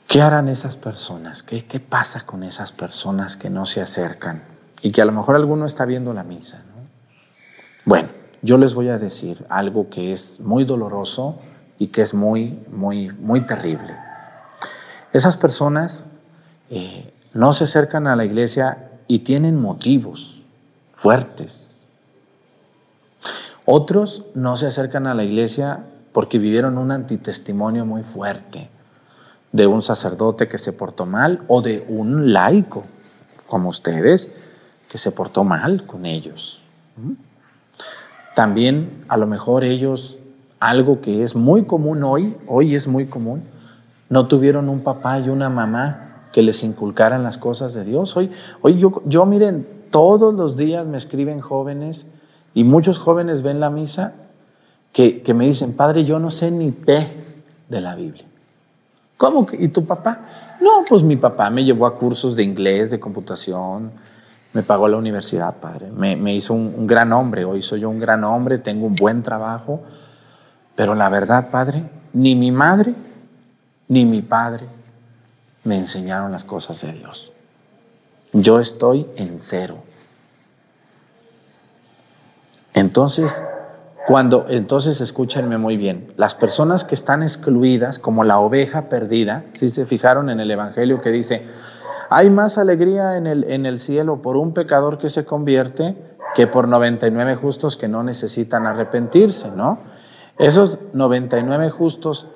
¿Qué 0.08 0.22
harán 0.22 0.50
esas 0.50 0.76
personas? 0.76 1.42
¿Qué, 1.42 1.66
¿Qué 1.66 1.80
pasa 1.80 2.26
con 2.26 2.44
esas 2.44 2.74
personas 2.74 3.38
que 3.38 3.50
no 3.50 3.66
se 3.66 3.82
acercan? 3.82 4.44
Y 4.82 4.92
que 4.92 5.02
a 5.02 5.06
lo 5.06 5.14
mejor 5.14 5.36
alguno 5.36 5.66
está 5.66 5.86
viendo 5.86 6.14
la 6.14 6.24
misa. 6.24 6.62
Bueno, 7.86 8.10
yo 8.42 8.58
les 8.58 8.74
voy 8.74 8.90
a 8.90 8.98
decir 8.98 9.46
algo 9.50 9.90
que 9.90 10.14
es 10.14 10.40
muy 10.40 10.64
doloroso 10.64 11.40
y 11.80 11.88
que 11.88 12.02
es 12.02 12.14
muy, 12.14 12.60
muy, 12.72 13.10
muy 13.10 13.42
terrible. 13.42 13.96
Esas 15.12 15.38
personas 15.38 16.06
eh, 16.70 17.14
no 17.34 17.54
se 17.54 17.66
acercan 17.66 18.08
a 18.08 18.16
la 18.16 18.26
iglesia 18.26 18.90
y 19.08 19.20
tienen 19.20 19.60
motivos 19.60 20.42
fuertes. 20.96 21.76
Otros 23.66 24.26
no 24.34 24.56
se 24.58 24.68
acercan 24.68 25.08
a 25.08 25.14
la 25.14 25.24
iglesia 25.24 25.86
porque 26.14 26.40
vivieron 26.40 26.78
un 26.78 26.92
antitestimonio 26.92 27.86
muy 27.86 28.04
fuerte 28.04 28.70
de 29.52 29.68
un 29.68 29.82
sacerdote 29.82 30.48
que 30.48 30.58
se 30.58 30.74
portó 30.74 31.06
mal 31.06 31.44
o 31.48 31.62
de 31.62 31.86
un 31.88 32.34
laico, 32.34 32.86
como 33.48 33.70
ustedes, 33.70 34.32
que 34.90 34.98
se 34.98 35.12
portó 35.12 35.44
mal 35.44 35.86
con 35.86 36.06
ellos. 36.06 36.62
También 38.36 39.04
a 39.10 39.18
lo 39.18 39.28
mejor 39.28 39.64
ellos, 39.64 40.18
algo 40.60 41.02
que 41.02 41.24
es 41.24 41.36
muy 41.36 41.64
común 41.66 42.04
hoy, 42.04 42.36
hoy 42.48 42.76
es 42.76 42.88
muy 42.88 43.06
común, 43.06 43.44
no 44.10 44.28
tuvieron 44.28 44.70
un 44.70 44.82
papá 44.82 45.20
y 45.20 45.30
una 45.30 45.50
mamá 45.50 46.28
que 46.32 46.42
les 46.42 46.64
inculcaran 46.64 47.24
las 47.24 47.38
cosas 47.38 47.74
de 47.74 47.84
Dios. 47.84 48.18
Hoy, 48.18 48.32
hoy 48.62 48.80
yo, 48.80 49.02
yo 49.06 49.26
miren, 49.26 49.68
todos 49.92 50.34
los 50.34 50.58
días 50.58 50.86
me 50.86 50.98
escriben 50.98 51.42
jóvenes 51.42 52.08
y 52.54 52.64
muchos 52.64 52.98
jóvenes 52.98 53.44
ven 53.44 53.60
la 53.60 53.70
misa 53.70 54.14
que, 54.92 55.22
que 55.22 55.34
me 55.34 55.46
dicen, 55.46 55.74
Padre, 55.74 56.06
yo 56.06 56.20
no 56.20 56.32
sé 56.32 56.50
ni 56.50 56.72
P 56.72 57.08
de 57.70 57.82
la 57.82 57.96
Biblia. 57.96 58.26
¿Cómo? 59.18 59.48
¿Y 59.58 59.70
tu 59.70 59.86
papá? 59.86 60.22
No, 60.60 60.84
pues 60.88 61.04
mi 61.04 61.16
papá 61.16 61.50
me 61.50 61.64
llevó 61.64 61.86
a 61.86 61.96
cursos 61.96 62.36
de 62.36 62.44
inglés, 62.44 62.92
de 62.92 63.00
computación, 63.00 63.92
me 64.54 64.62
pagó 64.62 64.88
la 64.88 64.98
universidad, 64.98 65.56
padre. 65.56 65.90
Me, 65.92 66.34
hizo 66.34 66.54
un, 66.54 66.86
gran 66.86 67.12
hombre. 67.12 67.44
Hoy 67.44 67.62
soy 67.62 67.82
yo 67.82 67.90
un 67.90 68.00
gran 68.00 68.24
hombre, 68.24 68.60
tengo 68.60 68.86
un 68.86 68.96
buen 68.96 69.24
trabajo. 69.24 69.82
Pero 70.76 70.94
la 70.96 71.10
verdad, 71.10 71.50
padre, 71.50 71.84
ni 72.14 72.36
mi 72.36 72.52
madre 72.52 72.94
ni 73.88 74.06
mi 74.06 74.22
padre 74.22 74.66
me 75.64 75.78
enseñaron 75.78 76.32
las 76.32 76.44
cosas 76.44 76.82
de 76.82 76.94
Dios. 76.94 77.32
Yo 78.32 78.60
estoy 78.60 79.08
en 79.16 79.40
cero. 79.40 79.78
Entonces, 82.74 83.40
cuando, 84.08 84.48
entonces 84.50 85.00
escúchenme 85.00 85.58
muy 85.58 85.78
bien, 85.78 86.12
las 86.18 86.34
personas 86.36 86.84
que 86.84 86.96
están 86.96 87.22
excluidas, 87.24 88.00
como 88.00 88.24
la 88.24 88.40
oveja 88.40 88.90
perdida, 88.90 89.44
si 89.54 89.70
se 89.70 89.86
fijaron 89.86 90.30
en 90.30 90.40
el 90.40 90.50
Evangelio 90.50 91.00
que 91.02 91.12
dice, 91.12 91.46
hay 92.14 92.30
más 92.30 92.58
alegría 92.58 93.18
en 93.18 93.28
el, 93.28 93.44
en 93.46 93.66
el 93.66 93.80
cielo 93.80 94.22
por 94.22 94.38
un 94.38 94.54
pecador 94.54 94.98
que 94.98 95.10
se 95.10 95.26
convierte 95.26 95.96
que 96.36 96.48
por 96.48 96.68
99 96.68 97.36
justos 97.36 97.76
que 97.76 97.88
no 97.88 98.04
necesitan 98.04 98.68
arrepentirse, 98.68 99.52
¿no? 99.52 99.80
Esos 100.38 100.78
99 100.94 101.70
justos 101.70 102.28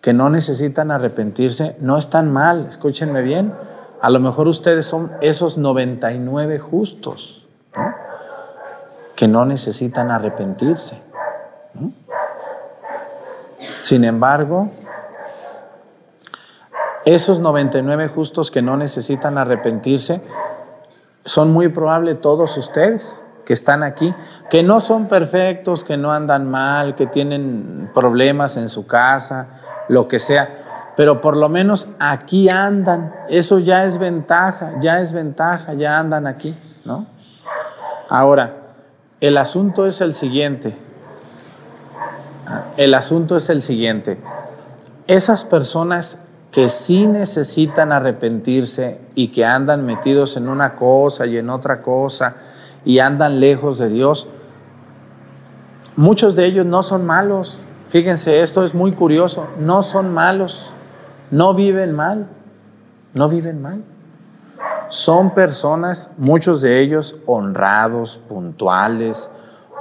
que 0.00 0.12
no 0.12 0.30
necesitan 0.30 0.90
arrepentirse 0.90 1.76
no 1.80 1.98
están 1.98 2.32
mal, 2.32 2.66
escúchenme 2.68 3.22
bien. 3.22 3.52
A 4.00 4.10
lo 4.10 4.20
mejor 4.20 4.48
ustedes 4.48 4.86
son 4.86 5.12
esos 5.20 5.56
99 5.56 6.58
justos 6.58 7.46
que 9.16 9.28
no 9.28 9.44
necesitan 9.46 10.10
arrepentirse. 10.10 11.00
Sin 13.80 14.04
embargo, 14.04 14.70
esos 17.04 17.40
99 17.40 18.08
justos 18.08 18.50
que 18.50 18.62
no 18.62 18.76
necesitan 18.76 19.38
arrepentirse 19.38 20.22
son 21.24 21.52
muy 21.52 21.68
probable 21.68 22.14
todos 22.14 22.56
ustedes 22.56 23.22
que 23.44 23.52
están 23.52 23.82
aquí, 23.82 24.14
que 24.50 24.62
no 24.62 24.80
son 24.80 25.06
perfectos, 25.06 25.84
que 25.84 25.96
no 25.96 26.12
andan 26.12 26.50
mal, 26.50 26.94
que 26.94 27.06
tienen 27.06 27.90
problemas 27.92 28.56
en 28.56 28.68
su 28.68 28.86
casa, 28.86 29.60
lo 29.88 30.08
que 30.08 30.18
sea, 30.18 30.92
pero 30.96 31.20
por 31.20 31.36
lo 31.36 31.48
menos 31.48 31.88
aquí 31.98 32.48
andan. 32.48 33.14
Eso 33.28 33.58
ya 33.58 33.84
es 33.84 33.98
ventaja, 33.98 34.72
ya 34.80 35.00
es 35.00 35.12
ventaja, 35.12 35.74
ya 35.74 35.98
andan 35.98 36.26
aquí, 36.26 36.54
¿no? 36.84 37.06
Ahora, 38.08 38.54
el 39.20 39.36
asunto 39.36 39.86
es 39.86 40.00
el 40.00 40.14
siguiente. 40.14 40.76
El 42.76 42.94
asunto 42.94 43.36
es 43.36 43.48
el 43.50 43.62
siguiente. 43.62 44.18
Esas 45.06 45.44
personas 45.44 46.23
que 46.54 46.70
sí 46.70 47.04
necesitan 47.08 47.90
arrepentirse 47.90 49.00
y 49.16 49.32
que 49.32 49.44
andan 49.44 49.84
metidos 49.84 50.36
en 50.36 50.48
una 50.48 50.76
cosa 50.76 51.26
y 51.26 51.36
en 51.36 51.50
otra 51.50 51.82
cosa 51.82 52.36
y 52.84 53.00
andan 53.00 53.40
lejos 53.40 53.78
de 53.78 53.88
Dios, 53.88 54.28
muchos 55.96 56.36
de 56.36 56.46
ellos 56.46 56.64
no 56.64 56.84
son 56.84 57.04
malos. 57.06 57.58
Fíjense, 57.88 58.40
esto 58.40 58.64
es 58.64 58.72
muy 58.72 58.92
curioso. 58.92 59.48
No 59.58 59.82
son 59.82 60.14
malos, 60.14 60.72
no 61.32 61.54
viven 61.54 61.90
mal, 61.90 62.28
no 63.14 63.28
viven 63.28 63.60
mal. 63.60 63.82
Son 64.90 65.34
personas, 65.34 66.10
muchos 66.18 66.62
de 66.62 66.80
ellos 66.80 67.16
honrados, 67.26 68.20
puntuales, 68.28 69.28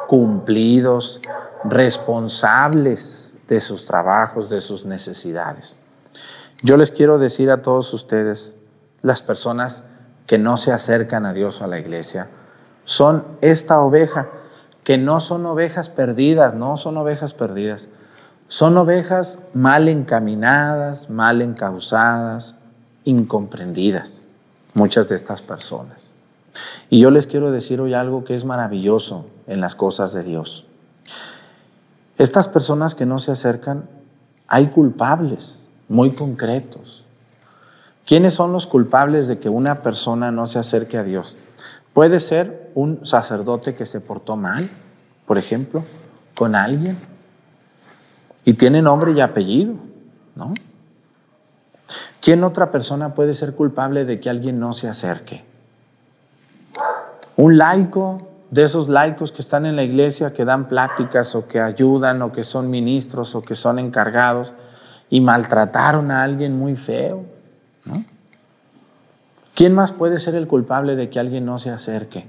cumplidos, 0.08 1.22
responsables 1.66 3.32
de 3.48 3.62
sus 3.62 3.86
trabajos, 3.86 4.50
de 4.50 4.60
sus 4.60 4.86
necesidades. 4.86 5.76
Yo 6.64 6.78
les 6.78 6.92
quiero 6.92 7.20
decir 7.20 7.52
a 7.52 7.62
todos 7.62 7.94
ustedes, 7.94 8.56
las 9.02 9.22
personas 9.22 9.84
que 10.26 10.38
no 10.38 10.56
se 10.56 10.72
acercan 10.72 11.26
a 11.26 11.34
Dios 11.34 11.60
o 11.60 11.66
a 11.66 11.68
la 11.68 11.78
iglesia, 11.78 12.30
son 12.86 13.26
esta 13.42 13.82
oveja, 13.82 14.30
que 14.86 14.98
no 14.98 15.20
son 15.20 15.46
ovejas 15.46 15.90
perdidas, 15.90 16.54
no 16.54 16.78
son 16.78 16.96
ovejas 16.96 17.34
perdidas, 17.34 17.90
son 18.48 18.78
ovejas 18.78 19.40
mal 19.54 19.90
encaminadas, 19.90 21.10
mal 21.10 21.42
encausadas, 21.42 22.56
incomprendidas, 23.04 24.24
muchas 24.74 25.10
de 25.10 25.18
estas 25.18 25.42
personas. 25.42 26.12
Y 26.90 27.02
yo 27.02 27.12
les 27.12 27.28
quiero 27.28 27.52
decir 27.52 27.82
hoy 27.82 27.94
algo 27.94 28.24
que 28.24 28.36
es 28.36 28.46
maravilloso 28.46 29.26
en 29.48 29.60
las 29.60 29.76
cosas 29.76 30.14
de 30.14 30.24
Dios. 30.24 30.66
Estas 32.18 32.48
personas 32.48 32.96
que 32.96 33.06
no 33.06 33.20
se 33.20 33.34
acercan, 33.34 33.90
hay 34.48 34.68
culpables 34.68 35.60
muy 35.94 36.10
concretos. 36.10 37.04
¿Quiénes 38.08 38.34
son 38.34 38.52
los 38.52 38.66
culpables 38.66 39.28
de 39.28 39.38
que 39.38 39.48
una 39.48 39.84
persona 39.84 40.32
no 40.32 40.48
se 40.48 40.58
acerque 40.58 40.98
a 40.98 41.04
Dios? 41.04 41.38
Puede 41.94 42.20
ser 42.20 42.72
un 42.74 43.06
sacerdote 43.06 43.76
que 43.76 43.86
se 43.86 44.02
portó 44.02 44.36
mal, 44.36 44.68
por 45.28 45.38
ejemplo, 45.38 45.84
con 46.34 46.56
alguien 46.56 46.98
y 48.44 48.56
tiene 48.56 48.82
nombre 48.82 49.12
y 49.12 49.22
apellido, 49.22 49.76
¿no? 50.36 50.56
¿Quién 52.20 52.44
otra 52.44 52.72
persona 52.72 53.14
puede 53.14 53.36
ser 53.36 53.54
culpable 53.54 54.04
de 54.04 54.20
que 54.20 54.32
alguien 54.32 54.60
no 54.60 54.74
se 54.74 54.90
acerque? 54.90 55.46
Un 57.38 57.60
laico, 57.60 58.30
de 58.50 58.64
esos 58.64 58.90
laicos 58.90 59.32
que 59.32 59.44
están 59.44 59.68
en 59.68 59.76
la 59.76 59.84
iglesia, 59.84 60.34
que 60.34 60.44
dan 60.44 60.68
pláticas 60.68 61.36
o 61.36 61.48
que 61.48 61.62
ayudan 61.62 62.24
o 62.24 62.32
que 62.32 62.44
son 62.44 62.72
ministros 62.72 63.36
o 63.36 63.44
que 63.44 63.56
son 63.56 63.78
encargados 63.78 64.54
y 65.14 65.22
maltrataron 65.22 66.10
a 66.10 66.24
alguien 66.24 66.58
muy 66.58 66.76
feo, 66.76 67.24
¿no? 67.86 68.04
¿Quién 69.54 69.76
más 69.76 69.92
puede 69.92 70.18
ser 70.18 70.34
el 70.34 70.48
culpable 70.48 70.96
de 70.96 71.12
que 71.12 71.20
alguien 71.20 71.46
no 71.46 71.60
se 71.60 71.70
acerque? 71.70 72.26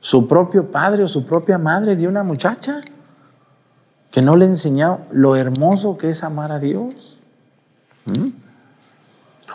¿Su 0.00 0.26
propio 0.26 0.72
padre 0.72 1.04
o 1.04 1.08
su 1.08 1.24
propia 1.24 1.58
madre 1.58 1.94
de 1.94 2.08
una 2.08 2.24
muchacha? 2.24 2.80
que 4.10 4.22
no 4.22 4.36
le 4.36 4.46
enseñó 4.46 5.00
lo 5.12 5.36
hermoso 5.36 5.96
que 5.96 6.10
es 6.10 6.24
amar 6.24 6.52
a 6.52 6.58
Dios. 6.58 7.18
¿Mm? 8.06 8.30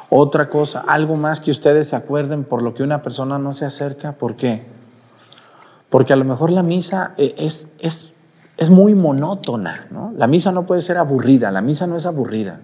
Otra 0.10 0.50
cosa, 0.50 0.84
algo 0.88 1.18
más 1.18 1.40
que 1.40 1.52
ustedes 1.52 1.90
se 1.90 1.96
acuerden 1.96 2.44
por 2.44 2.62
lo 2.62 2.74
que 2.74 2.84
una 2.84 3.02
persona 3.02 3.38
no 3.38 3.54
se 3.54 3.66
acerca, 3.66 4.14
¿por 4.14 4.36
qué? 4.36 4.64
Porque 5.90 6.14
a 6.14 6.16
lo 6.16 6.24
mejor 6.24 6.52
la 6.52 6.64
misa 6.64 7.14
eh, 7.18 7.36
es, 7.38 7.68
es, 7.80 8.14
es 8.58 8.70
muy 8.70 8.96
monótona, 8.96 9.88
¿no? 9.92 10.14
La 10.16 10.28
misa 10.28 10.52
no 10.52 10.66
puede 10.66 10.82
ser 10.82 10.98
aburrida, 10.98 11.52
la 11.52 11.62
misa 11.62 11.88
no 11.88 11.98
es 11.98 12.06
aburrida. 12.06 12.60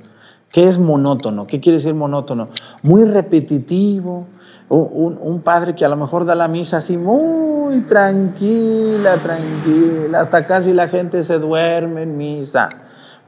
¿Qué 0.51 0.67
es 0.67 0.80
monótono? 0.80 1.47
¿Qué 1.47 1.60
quiere 1.60 1.77
decir 1.77 1.93
monótono? 1.93 2.49
Muy 2.84 3.06
repetitivo, 3.06 4.27
un, 4.69 5.41
padre 5.43 5.75
que 5.75 5.84
a 5.84 5.89
lo 5.89 5.97
mejor 5.97 6.25
da 6.25 6.36
la 6.36 6.47
misa 6.47 6.77
así 6.77 6.97
muy 6.97 7.82
tranquila, 7.82 9.17
tranquila, 9.17 10.21
hasta 10.21 10.45
casi 10.45 10.73
la 10.73 10.88
gente 10.88 11.23
se 11.23 11.39
duerme 11.39 12.04
en 12.04 12.17
misa. 12.17 12.69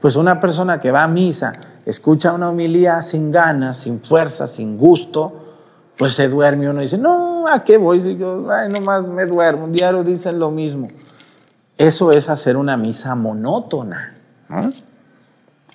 Pues 0.00 0.16
una 0.16 0.40
persona 0.40 0.80
que 0.80 0.90
va 0.90 1.02
a 1.02 1.08
misa, 1.08 1.52
escucha 1.84 2.32
una 2.32 2.48
homilía 2.48 3.02
sin 3.02 3.30
ganas, 3.30 3.78
sin 3.78 4.00
fuerza, 4.00 4.46
sin 4.46 4.78
gusto, 4.78 5.32
pues 5.96 6.14
se 6.14 6.28
duerme 6.28 6.68
uno 6.68 6.80
dice, 6.80 6.98
no, 6.98 7.46
¿a 7.46 7.62
qué 7.62 7.78
voy? 7.78 8.00
Si 8.00 8.16
yo, 8.16 8.50
ay, 8.50 8.70
nomás 8.70 9.06
me 9.06 9.26
duermo, 9.26 9.68
diario 9.68 10.02
dicen 10.02 10.38
lo 10.38 10.50
mismo. 10.50 10.88
Eso 11.78 12.12
es 12.12 12.28
hacer 12.28 12.56
una 12.56 12.76
misa 12.76 13.14
monótona. 13.14 14.14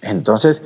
Entonces, 0.01 0.61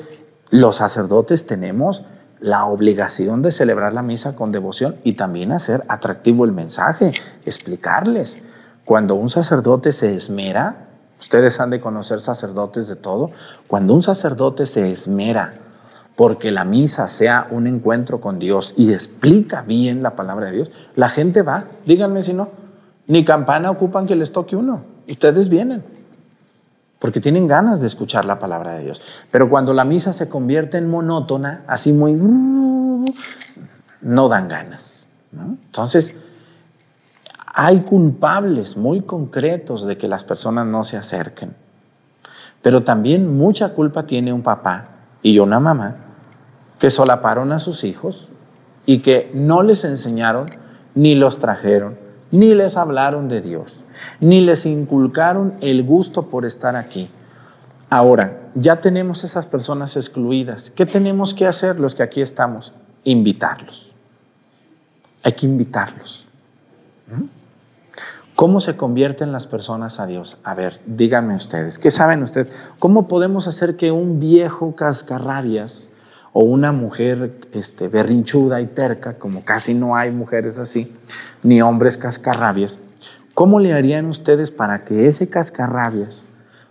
los 0.50 0.76
sacerdotes 0.78 1.48
tenemos 1.48 2.04
la 2.39 2.65
obligación 2.65 3.41
de 3.41 3.52
celebrar 3.52 3.93
la 3.93 4.02
misa 4.02 4.36
con 4.36 4.52
devoción 4.52 4.98
y 5.04 5.13
también 5.13 5.52
hacer 5.52 5.84
atractivo 5.88 6.46
el 6.46 6.52
mensaje, 6.52 7.13
explicarles. 7.46 8.43
Cuando 8.86 9.15
un 9.15 9.30
sacerdote 9.30 9.93
se 9.93 10.13
esmera, 10.13 10.89
ustedes 11.19 11.60
han 11.60 11.69
de 11.69 11.80
conocer 11.80 12.19
sacerdotes 12.19 12.88
de 12.88 12.98
todo, 12.98 13.32
cuando 13.67 13.93
un 13.93 14.04
sacerdote 14.04 14.65
se 14.65 14.91
esmera 14.91 15.54
porque 16.15 16.52
la 16.52 16.63
misa 16.63 17.10
sea 17.10 17.48
un 17.50 17.65
encuentro 17.65 18.22
con 18.22 18.39
Dios 18.39 18.74
y 18.78 18.93
explica 18.93 19.63
bien 19.63 20.04
la 20.04 20.15
palabra 20.15 20.48
de 20.48 20.58
Dios, 20.58 20.72
la 20.96 21.10
gente 21.10 21.41
va, 21.41 21.65
díganme 21.86 22.22
si 22.22 22.34
no, 22.34 22.50
ni 23.08 23.26
campana 23.26 23.72
ocupan 23.72 24.06
que 24.06 24.15
les 24.15 24.32
toque 24.32 24.56
uno, 24.56 24.84
ustedes 25.08 25.50
vienen 25.50 25.84
porque 27.04 27.20
tienen 27.20 27.48
ganas 27.48 27.82
de 27.82 27.88
escuchar 27.88 28.24
la 28.24 28.39
palabra 28.39 28.76
de 28.76 28.86
Dios. 28.86 29.02
Pero 29.30 29.50
cuando 29.50 29.74
la 29.74 29.84
misa 29.84 30.13
se 30.13 30.30
convierte 30.30 30.78
en 30.78 30.89
monótona, 30.89 31.66
así 31.68 31.92
muy... 31.92 32.13
no 34.02 34.30
dan 34.30 34.48
ganas. 34.48 35.06
Entonces, 35.34 36.16
hay 37.54 37.82
culpables 37.82 38.78
muy 38.78 39.02
concretos 39.02 39.86
de 39.86 39.98
que 39.98 40.08
las 40.08 40.24
personas 40.24 40.66
no 40.66 40.86
se 40.86 40.96
acerquen. 40.96 41.54
Pero 42.62 42.84
también 42.84 43.36
mucha 43.36 43.74
culpa 43.74 44.04
tiene 44.04 44.32
un 44.32 44.42
papá 44.42 44.86
y 45.22 45.39
una 45.39 45.60
mamá 45.60 45.98
que 46.80 46.89
solaparon 46.89 47.52
a 47.52 47.60
sus 47.60 47.84
hijos 47.84 48.30
y 48.86 49.00
que 49.00 49.30
no 49.34 49.62
les 49.62 49.84
enseñaron 49.84 50.46
ni 50.96 51.16
los 51.16 51.39
trajeron 51.39 52.03
ni 52.34 52.56
les 52.56 52.78
hablaron 52.78 53.30
de 53.30 53.41
Dios, 53.41 53.84
ni 54.19 54.41
les 54.41 54.65
inculcaron 54.65 55.54
el 55.62 55.84
gusto 55.84 56.24
por 56.24 56.46
estar 56.46 56.76
aquí. 56.76 57.08
Ahora, 57.91 58.50
ya 58.56 58.82
tenemos 58.82 59.24
esas 59.24 59.46
personas 59.46 59.96
excluidas. 59.96 60.72
¿Qué 60.72 60.88
tenemos 60.88 61.36
que 61.36 61.46
hacer 61.46 61.80
los 61.80 61.93
que 61.93 62.02
aquí 62.02 62.24
estamos? 62.24 62.74
Invitarlos. 63.04 63.91
Hay 65.22 65.34
que 65.34 65.46
invitarlos. 65.46 66.26
¿Mm? 67.06 67.26
¿Cómo 68.36 68.62
se 68.62 68.76
convierten 68.76 69.32
las 69.32 69.46
personas 69.46 70.00
a 70.00 70.08
Dios? 70.08 70.38
A 70.43 70.56
ver, 70.56 70.80
díganme 70.88 71.36
ustedes, 71.36 71.78
¿qué 71.78 71.91
saben 71.91 72.24
ustedes? 72.24 72.48
¿Cómo 72.80 73.08
podemos 73.08 73.48
hacer 73.48 73.78
que 73.78 73.91
un 73.91 74.19
viejo 74.19 74.76
cascarrabias 74.76 75.88
o 76.34 76.43
una 76.43 76.72
mujer 76.72 77.32
este, 77.54 77.88
berrinchuda 77.88 78.60
y 78.60 78.65
terca, 78.65 79.13
como 79.19 79.46
casi 79.46 79.76
no 79.76 79.96
hay 79.96 80.12
mujeres 80.12 80.58
así, 80.58 80.91
ni 81.43 81.62
hombres 81.62 81.98
cascarrabias, 81.98 82.80
¿cómo 83.36 83.60
le 83.60 83.74
harían 83.74 84.08
ustedes 84.08 84.50
para 84.50 84.84
que 84.84 85.08
ese 85.08 85.30
cascarrabias 85.30 86.24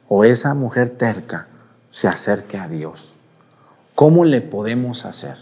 o 0.08 0.24
esa 0.24 0.54
mujer 0.54 0.90
terca 0.90 1.46
se 1.90 2.08
acerque 2.08 2.58
a 2.58 2.66
Dios? 2.66 3.14
¿Cómo 3.94 4.24
le 4.24 4.40
podemos 4.40 5.04
hacer? 5.04 5.36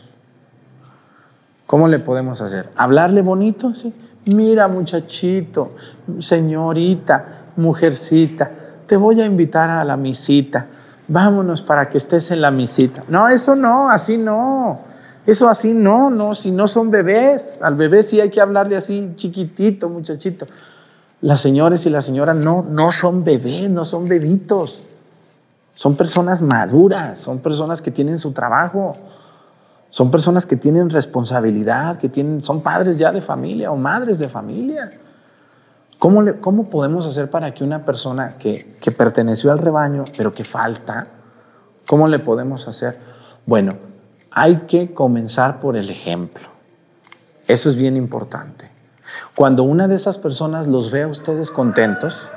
¿Cómo 1.66 1.88
le 1.88 1.98
podemos 1.98 2.40
hacer? 2.42 2.68
¿Hablarle 2.76 3.22
bonito? 3.22 3.74
Sí. 3.74 3.94
Mira 4.26 4.68
muchachito, 4.68 5.76
señorita, 6.18 7.44
mujercita, 7.56 8.50
te 8.86 8.96
voy 8.96 9.20
a 9.20 9.24
invitar 9.24 9.70
a 9.70 9.82
la 9.82 9.96
misita, 9.96 10.66
vámonos 11.10 11.60
para 11.60 11.88
que 11.90 11.98
estés 11.98 12.30
en 12.30 12.40
la 12.40 12.50
misita. 12.50 13.02
No, 13.08 13.28
eso 13.28 13.56
no, 13.56 13.90
así 13.90 14.16
no. 14.16 14.78
Eso 15.26 15.48
así 15.48 15.74
no, 15.74 16.08
no, 16.08 16.34
si 16.34 16.50
no 16.50 16.68
son 16.68 16.90
bebés. 16.90 17.60
Al 17.62 17.74
bebé 17.74 18.02
sí 18.02 18.20
hay 18.20 18.30
que 18.30 18.40
hablarle 18.40 18.76
así 18.76 19.12
chiquitito, 19.16 19.88
muchachito. 19.88 20.46
Las 21.20 21.40
señores 21.40 21.84
y 21.84 21.90
las 21.90 22.06
señoras 22.06 22.36
no, 22.36 22.64
no 22.68 22.92
son 22.92 23.24
bebés, 23.24 23.68
no 23.68 23.84
son 23.84 24.06
bebitos. 24.06 24.82
Son 25.74 25.96
personas 25.96 26.40
maduras, 26.40 27.18
son 27.18 27.40
personas 27.40 27.82
que 27.82 27.90
tienen 27.90 28.18
su 28.18 28.32
trabajo, 28.32 28.96
son 29.90 30.10
personas 30.10 30.46
que 30.46 30.56
tienen 30.56 30.90
responsabilidad, 30.90 31.98
que 31.98 32.08
tienen, 32.08 32.42
son 32.42 32.60
padres 32.60 32.98
ya 32.98 33.10
de 33.10 33.20
familia 33.20 33.72
o 33.72 33.76
madres 33.76 34.18
de 34.18 34.28
familia. 34.28 34.92
¿Cómo, 36.00 36.22
le, 36.22 36.40
cómo 36.40 36.68
podemos 36.68 37.06
hacer 37.06 37.30
para 37.30 37.54
que 37.54 37.62
una 37.62 37.84
persona 37.84 38.38
que, 38.38 38.74
que 38.80 38.90
perteneció 38.90 39.52
al 39.52 39.58
rebaño, 39.58 40.06
pero 40.16 40.34
que 40.34 40.42
falta, 40.42 41.06
cómo 41.86 42.08
le 42.08 42.18
podemos 42.18 42.66
hacer? 42.66 42.98
Bueno, 43.46 43.74
hay 44.32 44.62
que 44.66 44.92
comenzar 44.92 45.60
por 45.60 45.76
el 45.76 45.88
ejemplo. 45.90 46.48
Eso 47.46 47.68
es 47.68 47.76
bien 47.76 47.96
importante. 47.96 48.68
Cuando 49.36 49.62
una 49.62 49.86
de 49.86 49.94
esas 49.94 50.18
personas 50.18 50.66
los 50.66 50.90
ve 50.90 51.02
a 51.02 51.08
ustedes 51.08 51.52
contentos, 51.52 52.30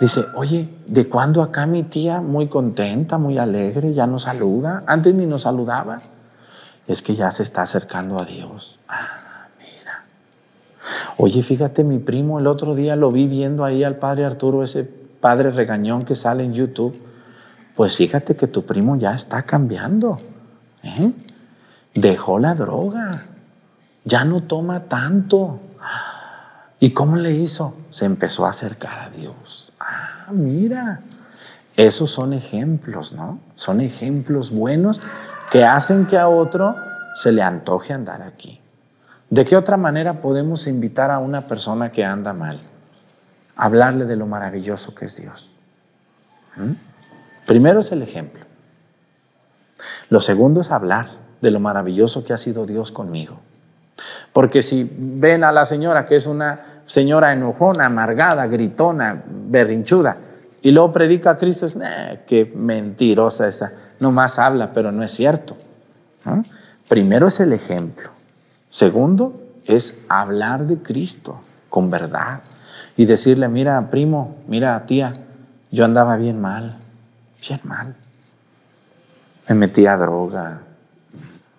Dice, 0.00 0.26
oye, 0.34 0.68
¿de 0.86 1.08
cuándo 1.08 1.40
acá 1.40 1.66
mi 1.66 1.84
tía 1.84 2.20
muy 2.20 2.48
contenta, 2.48 3.16
muy 3.16 3.38
alegre, 3.38 3.94
ya 3.94 4.06
nos 4.06 4.22
saluda? 4.22 4.82
Antes 4.86 5.14
ni 5.14 5.24
nos 5.24 5.42
saludaba. 5.42 6.00
Es 6.86 7.00
que 7.00 7.14
ya 7.14 7.30
se 7.30 7.44
está 7.44 7.62
acercando 7.62 8.20
a 8.20 8.24
Dios. 8.24 8.78
Ah. 8.88 9.23
Oye, 11.16 11.42
fíjate, 11.42 11.84
mi 11.84 11.98
primo 11.98 12.38
el 12.38 12.46
otro 12.46 12.74
día 12.74 12.96
lo 12.96 13.10
vi 13.10 13.26
viendo 13.26 13.64
ahí 13.64 13.84
al 13.84 13.96
padre 13.96 14.24
Arturo, 14.24 14.62
ese 14.62 14.84
padre 14.84 15.50
regañón 15.50 16.04
que 16.04 16.14
sale 16.14 16.44
en 16.44 16.54
YouTube. 16.54 16.98
Pues 17.74 17.96
fíjate 17.96 18.36
que 18.36 18.46
tu 18.46 18.64
primo 18.64 18.96
ya 18.96 19.14
está 19.14 19.42
cambiando. 19.42 20.20
¿eh? 20.82 21.12
Dejó 21.94 22.38
la 22.38 22.54
droga. 22.54 23.22
Ya 24.04 24.24
no 24.24 24.42
toma 24.42 24.80
tanto. 24.80 25.60
¿Y 26.78 26.90
cómo 26.90 27.16
le 27.16 27.32
hizo? 27.32 27.74
Se 27.90 28.04
empezó 28.04 28.46
a 28.46 28.50
acercar 28.50 28.98
a 28.98 29.10
Dios. 29.10 29.72
Ah, 29.80 30.30
mira, 30.32 31.00
esos 31.76 32.10
son 32.10 32.32
ejemplos, 32.32 33.12
¿no? 33.14 33.40
Son 33.54 33.80
ejemplos 33.80 34.50
buenos 34.50 35.00
que 35.50 35.64
hacen 35.64 36.06
que 36.06 36.18
a 36.18 36.28
otro 36.28 36.76
se 37.16 37.32
le 37.32 37.42
antoje 37.42 37.92
andar 37.92 38.22
aquí. 38.22 38.60
¿De 39.34 39.44
qué 39.44 39.56
otra 39.56 39.76
manera 39.76 40.20
podemos 40.20 40.68
invitar 40.68 41.10
a 41.10 41.18
una 41.18 41.48
persona 41.48 41.90
que 41.90 42.04
anda 42.04 42.32
mal? 42.32 42.60
Hablarle 43.56 44.04
de 44.04 44.14
lo 44.14 44.26
maravilloso 44.26 44.94
que 44.94 45.06
es 45.06 45.16
Dios. 45.16 45.50
¿Mm? 46.54 46.74
Primero 47.44 47.80
es 47.80 47.90
el 47.90 48.02
ejemplo. 48.02 48.44
Lo 50.08 50.20
segundo 50.20 50.60
es 50.60 50.70
hablar 50.70 51.08
de 51.40 51.50
lo 51.50 51.58
maravilloso 51.58 52.24
que 52.24 52.32
ha 52.32 52.38
sido 52.38 52.64
Dios 52.64 52.92
conmigo. 52.92 53.40
Porque 54.32 54.62
si 54.62 54.88
ven 54.96 55.42
a 55.42 55.50
la 55.50 55.66
señora 55.66 56.06
que 56.06 56.14
es 56.14 56.26
una 56.26 56.82
señora 56.86 57.32
enojona, 57.32 57.86
amargada, 57.86 58.46
gritona, 58.46 59.20
berrinchuda, 59.26 60.16
y 60.62 60.70
luego 60.70 60.92
predica 60.92 61.30
a 61.30 61.38
Cristo, 61.38 61.66
es, 61.66 61.76
qué 62.28 62.52
mentirosa 62.54 63.48
esa, 63.48 63.72
nomás 63.98 64.38
habla, 64.38 64.72
pero 64.72 64.92
no 64.92 65.02
es 65.02 65.10
cierto. 65.10 65.56
Primero 66.88 67.26
es 67.26 67.40
el 67.40 67.52
ejemplo. 67.52 68.13
Segundo 68.74 69.40
es 69.66 69.96
hablar 70.08 70.66
de 70.66 70.82
Cristo 70.82 71.40
con 71.68 71.90
verdad 71.90 72.40
y 72.96 73.04
decirle, 73.04 73.46
mira, 73.46 73.88
primo, 73.88 74.38
mira, 74.48 74.84
tía, 74.84 75.14
yo 75.70 75.84
andaba 75.84 76.16
bien 76.16 76.40
mal, 76.40 76.78
bien 77.40 77.60
mal. 77.62 77.94
Me 79.48 79.54
metí 79.54 79.86
a 79.86 79.96
droga, 79.96 80.62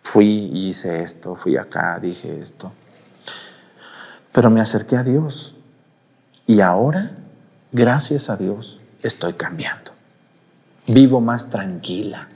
fui 0.03 0.51
hice 0.53 1.03
esto, 1.03 1.35
fui 1.35 1.55
acá, 1.55 1.97
dije 2.01 2.37
esto. 2.41 2.73
Pero 4.33 4.49
me 4.49 4.59
acerqué 4.59 4.97
a 4.97 5.03
Dios 5.03 5.55
y 6.45 6.59
ahora, 6.59 7.11
gracias 7.71 8.29
a 8.29 8.35
Dios, 8.35 8.81
estoy 9.01 9.35
cambiando. 9.35 9.91
Vivo 10.85 11.21
más 11.21 11.49
tranquila. 11.49 12.27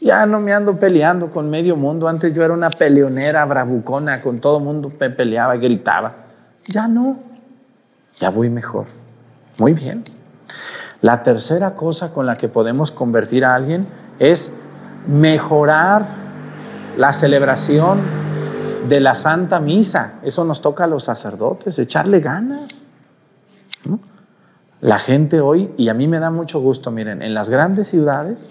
Ya 0.00 0.26
no 0.26 0.40
me 0.40 0.52
ando 0.52 0.78
peleando 0.78 1.30
con 1.30 1.48
medio 1.48 1.76
mundo. 1.76 2.08
Antes 2.08 2.32
yo 2.32 2.44
era 2.44 2.52
una 2.52 2.70
peleonera 2.70 3.44
bravucona, 3.44 4.20
con 4.20 4.40
todo 4.40 4.60
mundo 4.60 4.92
me 5.00 5.10
peleaba 5.10 5.56
y 5.56 5.60
gritaba. 5.60 6.12
Ya 6.66 6.86
no. 6.86 7.18
Ya 8.20 8.30
voy 8.30 8.50
mejor. 8.50 8.86
Muy 9.58 9.72
bien. 9.72 10.04
La 11.00 11.22
tercera 11.22 11.74
cosa 11.74 12.12
con 12.12 12.26
la 12.26 12.36
que 12.36 12.48
podemos 12.48 12.92
convertir 12.92 13.44
a 13.44 13.54
alguien 13.54 13.86
es 14.18 14.52
mejorar 15.06 16.06
la 16.96 17.12
celebración 17.12 18.00
de 18.88 19.00
la 19.00 19.14
Santa 19.14 19.60
Misa. 19.60 20.14
Eso 20.22 20.44
nos 20.44 20.62
toca 20.62 20.84
a 20.84 20.86
los 20.86 21.04
sacerdotes, 21.04 21.78
echarle 21.78 22.20
ganas. 22.20 22.86
La 24.80 24.98
gente 24.98 25.40
hoy, 25.40 25.72
y 25.76 25.88
a 25.88 25.94
mí 25.94 26.06
me 26.06 26.18
da 26.18 26.30
mucho 26.30 26.60
gusto, 26.60 26.90
miren, 26.90 27.22
en 27.22 27.34
las 27.34 27.50
grandes 27.50 27.88
ciudades, 27.88 28.48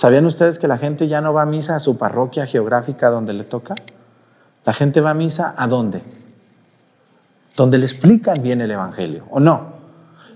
¿sabían 0.00 0.24
ustedes 0.24 0.58
que 0.58 0.66
la 0.66 0.78
gente 0.78 1.08
ya 1.08 1.20
no 1.20 1.34
va 1.34 1.42
a 1.42 1.44
misa 1.44 1.76
a 1.76 1.78
su 1.78 1.98
parroquia 1.98 2.46
geográfica 2.46 3.10
donde 3.10 3.34
le 3.34 3.44
toca? 3.44 3.74
La 4.64 4.72
gente 4.72 5.02
va 5.02 5.10
a 5.10 5.14
misa 5.14 5.52
a 5.54 5.66
dónde? 5.66 6.00
Donde 7.54 7.76
le 7.76 7.84
explican 7.84 8.42
bien 8.42 8.62
el 8.62 8.70
Evangelio, 8.70 9.26
¿o 9.28 9.40
no? 9.40 9.74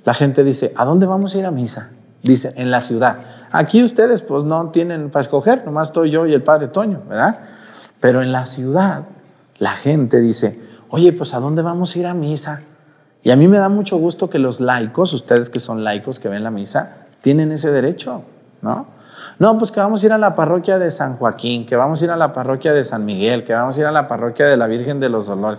La 0.04 0.12
gente 0.12 0.44
dice, 0.44 0.74
¿a 0.76 0.84
dónde 0.84 1.06
vamos 1.06 1.34
a 1.34 1.38
ir 1.38 1.46
a 1.46 1.50
misa? 1.50 1.92
Dice, 2.22 2.52
en 2.56 2.70
la 2.70 2.82
ciudad. 2.82 3.20
Aquí 3.52 3.82
ustedes 3.82 4.20
pues 4.20 4.44
no 4.44 4.68
tienen 4.68 5.08
para 5.08 5.22
escoger, 5.22 5.64
nomás 5.64 5.88
estoy 5.88 6.10
yo 6.10 6.26
y 6.26 6.34
el 6.34 6.42
Padre 6.42 6.68
Toño, 6.68 7.00
¿verdad? 7.08 7.38
Pero 8.00 8.20
en 8.20 8.32
la 8.32 8.44
ciudad 8.44 9.04
la 9.56 9.70
gente 9.70 10.20
dice, 10.20 10.60
oye, 10.90 11.14
pues 11.14 11.32
¿a 11.32 11.40
dónde 11.40 11.62
vamos 11.62 11.96
a 11.96 11.98
ir 12.00 12.06
a 12.06 12.12
misa? 12.12 12.60
Y 13.22 13.30
a 13.30 13.36
mí 13.36 13.48
me 13.48 13.56
da 13.56 13.70
mucho 13.70 13.96
gusto 13.96 14.28
que 14.28 14.38
los 14.38 14.60
laicos, 14.60 15.14
ustedes 15.14 15.48
que 15.48 15.58
son 15.58 15.84
laicos, 15.84 16.20
que 16.20 16.28
ven 16.28 16.44
la 16.44 16.50
misa, 16.50 17.06
tienen 17.22 17.50
ese 17.50 17.70
derecho, 17.70 18.24
¿no? 18.60 19.02
No, 19.38 19.58
pues 19.58 19.72
que 19.72 19.80
vamos 19.80 20.02
a 20.02 20.06
ir 20.06 20.12
a 20.12 20.18
la 20.18 20.34
parroquia 20.34 20.78
de 20.78 20.90
San 20.90 21.16
Joaquín, 21.16 21.66
que 21.66 21.74
vamos 21.76 22.00
a 22.00 22.04
ir 22.04 22.10
a 22.10 22.16
la 22.16 22.32
parroquia 22.32 22.72
de 22.72 22.84
San 22.84 23.04
Miguel, 23.04 23.44
que 23.44 23.52
vamos 23.52 23.76
a 23.76 23.80
ir 23.80 23.86
a 23.86 23.92
la 23.92 24.06
parroquia 24.06 24.46
de 24.46 24.56
la 24.56 24.66
Virgen 24.66 25.00
de 25.00 25.08
los 25.08 25.26
Dolores. 25.26 25.58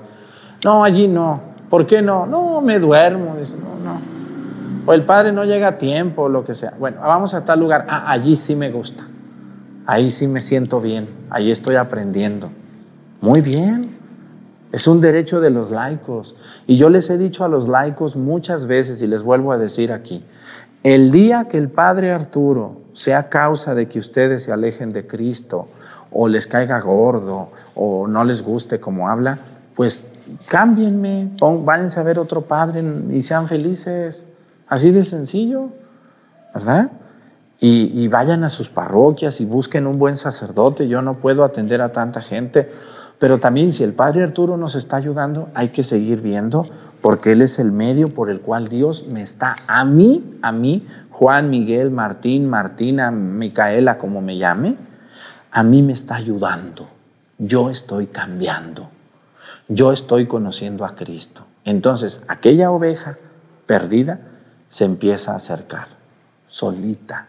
No, 0.64 0.84
allí 0.84 1.08
no. 1.08 1.42
¿Por 1.70 1.86
qué 1.86 2.02
no? 2.02 2.26
No, 2.26 2.62
me 2.62 2.80
duermo. 2.80 3.36
No, 3.36 3.92
no. 3.92 4.02
O 4.86 4.94
el 4.94 5.04
padre 5.04 5.32
no 5.32 5.44
llega 5.44 5.70
a 5.70 5.78
tiempo, 5.78 6.30
lo 6.30 6.46
que 6.46 6.56
sea. 6.56 6.74
Bueno, 6.80 7.02
vamos 7.02 7.34
a 7.34 7.44
tal 7.44 7.60
lugar. 7.60 7.86
Ah, 7.90 8.06
allí 8.08 8.36
sí 8.36 8.56
me 8.56 8.72
gusta. 8.72 9.04
Ahí 9.86 10.10
sí 10.10 10.28
me 10.28 10.42
siento 10.42 10.80
bien. 10.80 11.10
Ahí 11.30 11.52
estoy 11.52 11.76
aprendiendo. 11.76 12.50
Muy 13.22 13.42
bien, 13.42 13.90
es 14.72 14.88
un 14.88 15.02
derecho 15.02 15.42
de 15.42 15.50
los 15.50 15.72
laicos. 15.72 16.36
Y 16.68 16.78
yo 16.78 16.90
les 16.90 17.10
he 17.10 17.18
dicho 17.18 17.44
a 17.44 17.48
los 17.48 17.68
laicos 17.68 18.16
muchas 18.16 18.68
veces 18.68 19.02
y 19.02 19.08
les 19.08 19.24
vuelvo 19.24 19.52
a 19.52 19.58
decir 19.58 19.92
aquí, 19.92 20.24
el 20.84 21.12
día 21.12 21.48
que 21.50 21.58
el 21.58 21.70
Padre 21.70 22.12
Arturo 22.12 22.85
sea 22.96 23.30
causa 23.30 23.76
de 23.76 23.88
que 23.88 24.00
ustedes 24.00 24.44
se 24.44 24.52
alejen 24.52 24.92
de 24.92 25.06
Cristo 25.06 25.68
o 26.12 26.28
les 26.28 26.48
caiga 26.48 26.80
gordo 26.80 27.50
o 27.76 28.08
no 28.08 28.24
les 28.24 28.42
guste 28.42 28.80
como 28.80 29.10
habla, 29.10 29.38
pues 29.76 30.06
cámbienme, 30.48 31.32
váyanse 31.40 32.00
a 32.00 32.04
ver 32.04 32.18
otro 32.18 32.42
Padre 32.42 32.84
y 33.12 33.22
sean 33.22 33.48
felices. 33.48 34.26
Así 34.68 34.92
de 34.92 35.04
sencillo, 35.04 35.70
¿verdad? 36.54 36.90
Y 37.60 38.08
vayan 38.10 38.44
a 38.44 38.52
sus 38.52 38.70
parroquias 38.70 39.42
y 39.42 39.46
busquen 39.46 39.88
un 39.88 39.98
buen 39.98 40.18
sacerdote. 40.18 40.88
Yo 40.88 41.02
no 41.02 41.16
puedo 41.16 41.44
atender 41.44 41.82
a 41.82 41.92
tanta 41.92 42.22
gente 42.22 42.70
pero 43.20 43.40
también 43.40 43.72
si 43.72 43.84
el 43.84 43.94
Padre 43.94 44.24
Arturo 44.24 44.58
nos 44.58 44.76
está 44.76 44.98
ayudando, 44.98 45.50
hay 45.54 45.70
que 45.70 45.84
seguir 45.84 46.22
viendo, 46.22 46.68
porque 47.06 47.34
Él 47.34 47.44
es 47.44 47.60
el 47.60 47.72
medio 47.72 48.16
por 48.16 48.32
el 48.32 48.42
cual 48.42 48.68
Dios 48.68 49.06
me 49.06 49.22
está, 49.22 49.58
a 49.68 49.86
mí, 49.86 50.40
a 50.42 50.52
mí, 50.52 50.88
Juan, 51.12 51.52
Miguel, 51.52 51.92
Martín, 51.92 52.50
Martina, 52.50 53.12
Micaela, 53.12 54.00
como 54.00 54.22
me 54.22 54.40
llame, 54.40 54.76
a 55.52 55.62
mí 55.62 55.84
me 55.84 55.94
está 55.94 56.16
ayudando. 56.16 56.88
Yo 57.38 57.70
estoy 57.70 58.08
cambiando. 58.08 58.90
Yo 59.68 59.92
estoy 59.92 60.26
conociendo 60.26 60.84
a 60.84 60.96
Cristo. 60.96 61.44
Entonces, 61.64 62.24
aquella 62.28 62.72
oveja 62.72 63.20
perdida 63.68 64.22
se 64.72 64.86
empieza 64.86 65.34
a 65.34 65.36
acercar, 65.36 65.90
solita 66.48 67.28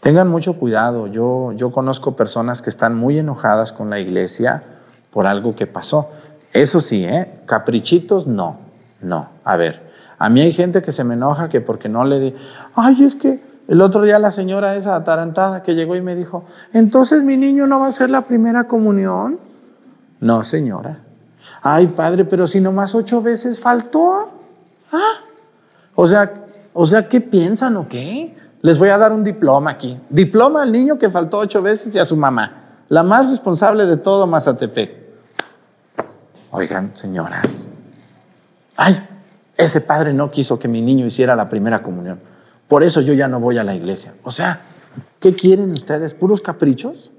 Tengan 0.00 0.28
mucho 0.28 0.58
cuidado. 0.58 1.06
Yo, 1.06 1.52
yo 1.52 1.70
conozco 1.70 2.14
personas 2.14 2.60
que 2.60 2.68
están 2.68 2.94
muy 2.94 3.18
enojadas 3.18 3.72
con 3.72 3.88
la 3.88 3.98
iglesia 4.00 4.64
por 5.10 5.26
algo 5.26 5.56
que 5.56 5.66
pasó. 5.66 6.10
Eso 6.52 6.80
sí, 6.80 7.04
¿eh? 7.04 7.40
Caprichitos, 7.46 8.26
no, 8.26 8.58
no. 9.00 9.28
A 9.44 9.56
ver, 9.56 9.82
a 10.18 10.28
mí 10.28 10.40
hay 10.40 10.52
gente 10.52 10.82
que 10.82 10.92
se 10.92 11.04
me 11.04 11.14
enoja 11.14 11.48
que 11.48 11.60
porque 11.60 11.88
no 11.88 12.04
le 12.04 12.18
di, 12.20 12.34
ay, 12.74 13.04
es 13.04 13.14
que 13.14 13.40
el 13.68 13.82
otro 13.82 14.02
día 14.02 14.18
la 14.18 14.30
señora 14.30 14.76
esa 14.76 14.96
atarantada 14.96 15.62
que 15.62 15.74
llegó 15.74 15.96
y 15.96 16.00
me 16.00 16.14
dijo, 16.14 16.44
entonces 16.72 17.22
mi 17.22 17.36
niño 17.36 17.66
no 17.66 17.80
va 17.80 17.88
a 17.88 17.92
ser 17.92 18.10
la 18.10 18.22
primera 18.22 18.64
comunión. 18.64 19.38
No, 20.20 20.44
señora. 20.44 21.00
Ay, 21.62 21.88
padre, 21.88 22.24
pero 22.24 22.46
si 22.46 22.60
nomás 22.60 22.94
ocho 22.94 23.20
veces 23.20 23.60
faltó. 23.60 24.30
¿Ah? 24.92 25.20
O 25.94 26.06
sea, 26.06 26.32
O 26.78 26.84
sea, 26.84 27.08
¿qué 27.08 27.22
piensan 27.22 27.74
o 27.78 27.88
qué? 27.88 28.36
Les 28.60 28.78
voy 28.78 28.90
a 28.90 28.98
dar 28.98 29.10
un 29.10 29.24
diploma 29.24 29.70
aquí. 29.70 29.98
Diploma 30.10 30.62
al 30.62 30.72
niño 30.72 30.98
que 30.98 31.08
faltó 31.08 31.38
ocho 31.38 31.62
veces 31.62 31.94
y 31.94 31.98
a 31.98 32.04
su 32.04 32.16
mamá. 32.16 32.82
La 32.90 33.02
más 33.02 33.30
responsable 33.30 33.86
de 33.86 33.96
todo 33.96 34.26
Mazatepec. 34.26 35.05
Oigan, 36.56 36.96
señoras. 36.96 37.68
Ay, 38.78 39.06
ese 39.58 39.82
padre 39.82 40.14
no 40.14 40.30
quiso 40.30 40.58
que 40.58 40.68
mi 40.68 40.80
niño 40.80 41.04
hiciera 41.04 41.36
la 41.36 41.50
primera 41.50 41.82
comunión. 41.82 42.18
Por 42.66 42.82
eso 42.82 43.02
yo 43.02 43.12
ya 43.12 43.28
no 43.28 43.40
voy 43.40 43.58
a 43.58 43.64
la 43.64 43.74
iglesia. 43.74 44.14
O 44.24 44.30
sea, 44.30 44.62
¿qué 45.20 45.34
quieren 45.34 45.70
ustedes? 45.72 46.14
¿Puros 46.14 46.40
caprichos? 46.40 47.12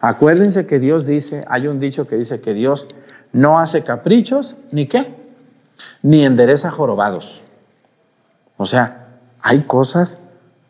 Acuérdense 0.00 0.66
que 0.66 0.78
Dios 0.78 1.06
dice, 1.06 1.46
hay 1.48 1.66
un 1.66 1.80
dicho 1.80 2.06
que 2.06 2.16
dice 2.16 2.42
que 2.42 2.52
Dios 2.52 2.88
no 3.32 3.58
hace 3.58 3.82
caprichos, 3.84 4.56
ni 4.70 4.86
qué, 4.86 5.14
ni 6.02 6.26
endereza 6.26 6.70
jorobados. 6.70 7.40
O 8.58 8.66
sea, 8.66 9.06
hay 9.40 9.62
cosas 9.62 10.18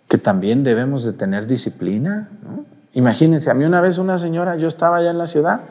que 0.08 0.18
también 0.18 0.62
debemos 0.62 1.02
de 1.02 1.14
tener 1.14 1.48
disciplina. 1.48 2.28
Imagínense, 2.92 3.50
a 3.50 3.54
mí 3.54 3.64
una 3.64 3.80
vez 3.80 3.98
una 3.98 4.18
señora, 4.18 4.54
yo 4.54 4.68
estaba 4.68 4.98
allá 4.98 5.10
en 5.10 5.18
la 5.18 5.26
ciudad, 5.26 5.62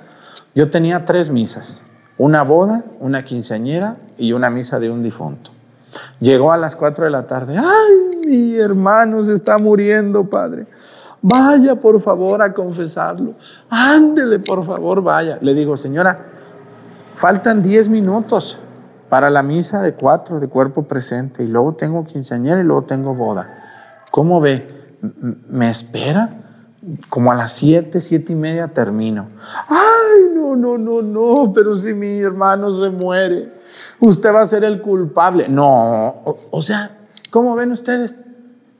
yo 0.55 0.69
tenía 0.69 1.05
tres 1.05 1.29
misas, 1.29 1.81
una 2.17 2.43
boda, 2.43 2.83
una 2.99 3.23
quinceañera 3.23 3.97
y 4.17 4.33
una 4.33 4.49
misa 4.49 4.79
de 4.79 4.89
un 4.89 5.03
difunto. 5.03 5.51
Llegó 6.19 6.51
a 6.51 6.57
las 6.57 6.75
cuatro 6.75 7.05
de 7.05 7.11
la 7.11 7.27
tarde, 7.27 7.57
ay, 7.57 8.27
mi 8.27 8.55
hermano 8.57 9.23
se 9.23 9.33
está 9.33 9.57
muriendo, 9.57 10.23
padre. 10.23 10.65
Vaya 11.21 11.75
por 11.75 11.99
favor 11.99 12.41
a 12.41 12.53
confesarlo. 12.53 13.33
Ándele 13.69 14.39
por 14.39 14.65
favor, 14.65 15.01
vaya. 15.01 15.37
Le 15.41 15.53
digo, 15.53 15.75
señora, 15.77 16.19
faltan 17.15 17.61
diez 17.61 17.89
minutos 17.89 18.59
para 19.09 19.29
la 19.29 19.43
misa 19.43 19.81
de 19.81 19.93
cuatro 19.93 20.39
de 20.39 20.47
cuerpo 20.47 20.83
presente 20.83 21.43
y 21.43 21.47
luego 21.47 21.73
tengo 21.73 22.05
quinceañera 22.05 22.59
y 22.59 22.63
luego 22.63 22.83
tengo 22.83 23.15
boda. 23.15 23.47
¿Cómo 24.11 24.39
ve? 24.41 24.95
¿Me 25.49 25.69
espera? 25.69 26.29
Como 27.09 27.31
a 27.31 27.35
las 27.35 27.53
siete, 27.53 28.01
siete 28.01 28.33
y 28.33 28.35
media 28.35 28.67
termino. 28.67 29.27
Ay, 29.67 30.33
no, 30.35 30.55
no, 30.55 30.77
no, 30.77 31.01
no, 31.01 31.51
pero 31.53 31.75
si 31.75 31.93
mi 31.93 32.19
hermano 32.19 32.69
se 32.71 32.89
muere, 32.89 33.51
usted 33.99 34.33
va 34.33 34.41
a 34.41 34.45
ser 34.45 34.63
el 34.63 34.81
culpable. 34.81 35.47
No, 35.49 36.07
o, 36.23 36.39
o 36.51 36.61
sea, 36.61 36.97
¿cómo 37.29 37.55
ven 37.55 37.71
ustedes? 37.71 38.21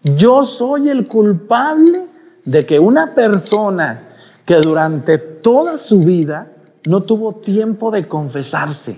Yo 0.04 0.46
soy 0.46 0.90
el 0.90 1.08
culpable 1.08 2.06
de 2.46 2.66
que 2.66 2.80
una 2.80 3.14
persona 3.14 4.00
que 4.46 4.56
durante 4.56 5.18
toda 5.18 5.78
su 5.78 6.00
vida 6.00 6.48
no 6.86 7.04
tuvo 7.04 7.34
tiempo 7.34 7.92
de 7.92 8.08
confesarse, 8.08 8.98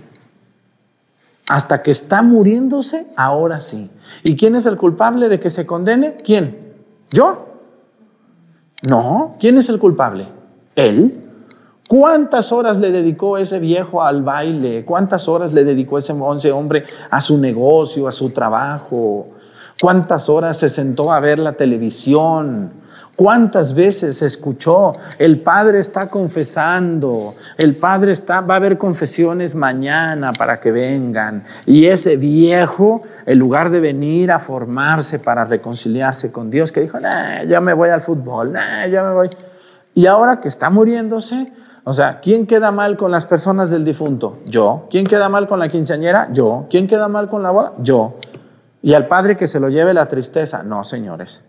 hasta 1.49 1.81
que 1.81 1.89
está 1.89 2.21
muriéndose, 2.21 3.07
ahora 3.15 3.59
sí. 3.59 3.89
¿Y 4.23 4.37
quién 4.37 4.55
es 4.55 4.67
el 4.67 4.77
culpable 4.77 5.27
de 5.29 5.39
que 5.39 5.49
se 5.49 5.65
condene? 5.65 6.17
¿Quién? 6.17 6.75
¿Yo? 7.09 7.48
No, 8.87 9.35
¿quién 9.39 9.57
es 9.57 9.69
el 9.69 9.79
culpable? 9.79 10.27
Él. 10.75 11.25
¿Cuántas 11.87 12.51
horas 12.51 12.77
le 12.77 12.91
dedicó 12.91 13.37
ese 13.37 13.57
viejo 13.59 14.03
al 14.03 14.21
baile? 14.21 14.85
¿Cuántas 14.85 15.27
horas 15.27 15.53
le 15.53 15.63
dedicó 15.63 15.97
ese 15.97 16.13
once 16.13 16.51
hombre 16.51 16.85
a 17.09 17.19
su 17.19 17.37
negocio, 17.39 18.07
a 18.07 18.11
su 18.11 18.29
trabajo? 18.29 19.27
¿Cuántas 19.81 20.29
horas 20.29 20.57
se 20.59 20.69
sentó 20.69 21.11
a 21.11 21.19
ver 21.19 21.39
la 21.39 21.53
televisión? 21.53 22.71
¿Cuántas 23.19 23.75
veces 23.75 24.21
escuchó? 24.21 24.93
El 25.17 25.41
Padre 25.41 25.79
está 25.79 26.07
confesando, 26.07 27.35
el 27.57 27.75
Padre 27.75 28.13
está, 28.13 28.39
va 28.39 28.53
a 28.53 28.57
haber 28.57 28.77
confesiones 28.77 29.55
mañana 29.55 30.31
para 30.31 30.61
que 30.61 30.71
vengan. 30.71 31.43
Y 31.65 31.87
ese 31.87 32.15
viejo, 32.15 33.01
en 33.25 33.37
lugar 33.37 33.71
de 33.71 33.81
venir 33.81 34.31
a 34.31 34.39
formarse 34.39 35.19
para 35.19 35.43
reconciliarse 35.43 36.31
con 36.31 36.49
Dios, 36.49 36.71
que 36.71 36.79
dijo, 36.79 36.97
nah, 36.97 37.43
ya 37.43 37.59
me 37.59 37.73
voy 37.73 37.89
al 37.89 37.99
fútbol, 37.99 38.53
nah, 38.53 38.87
ya 38.87 39.03
me 39.03 39.13
voy. 39.13 39.29
Y 39.93 40.05
ahora 40.05 40.39
que 40.39 40.47
está 40.47 40.69
muriéndose, 40.69 41.51
o 41.83 41.93
sea, 41.93 42.21
¿quién 42.21 42.47
queda 42.47 42.71
mal 42.71 42.95
con 42.95 43.11
las 43.11 43.25
personas 43.25 43.69
del 43.69 43.83
difunto? 43.83 44.37
Yo. 44.45 44.87
¿Quién 44.89 45.05
queda 45.05 45.27
mal 45.27 45.45
con 45.49 45.59
la 45.59 45.67
quinceañera? 45.67 46.29
Yo. 46.31 46.67
¿Quién 46.69 46.87
queda 46.87 47.09
mal 47.09 47.27
con 47.27 47.43
la 47.43 47.51
boda? 47.51 47.73
Yo. 47.79 48.15
¿Y 48.81 48.93
al 48.93 49.07
Padre 49.07 49.35
que 49.35 49.47
se 49.47 49.59
lo 49.59 49.67
lleve 49.67 49.93
la 49.93 50.07
tristeza? 50.07 50.63
No, 50.63 50.85
señores. 50.85 51.41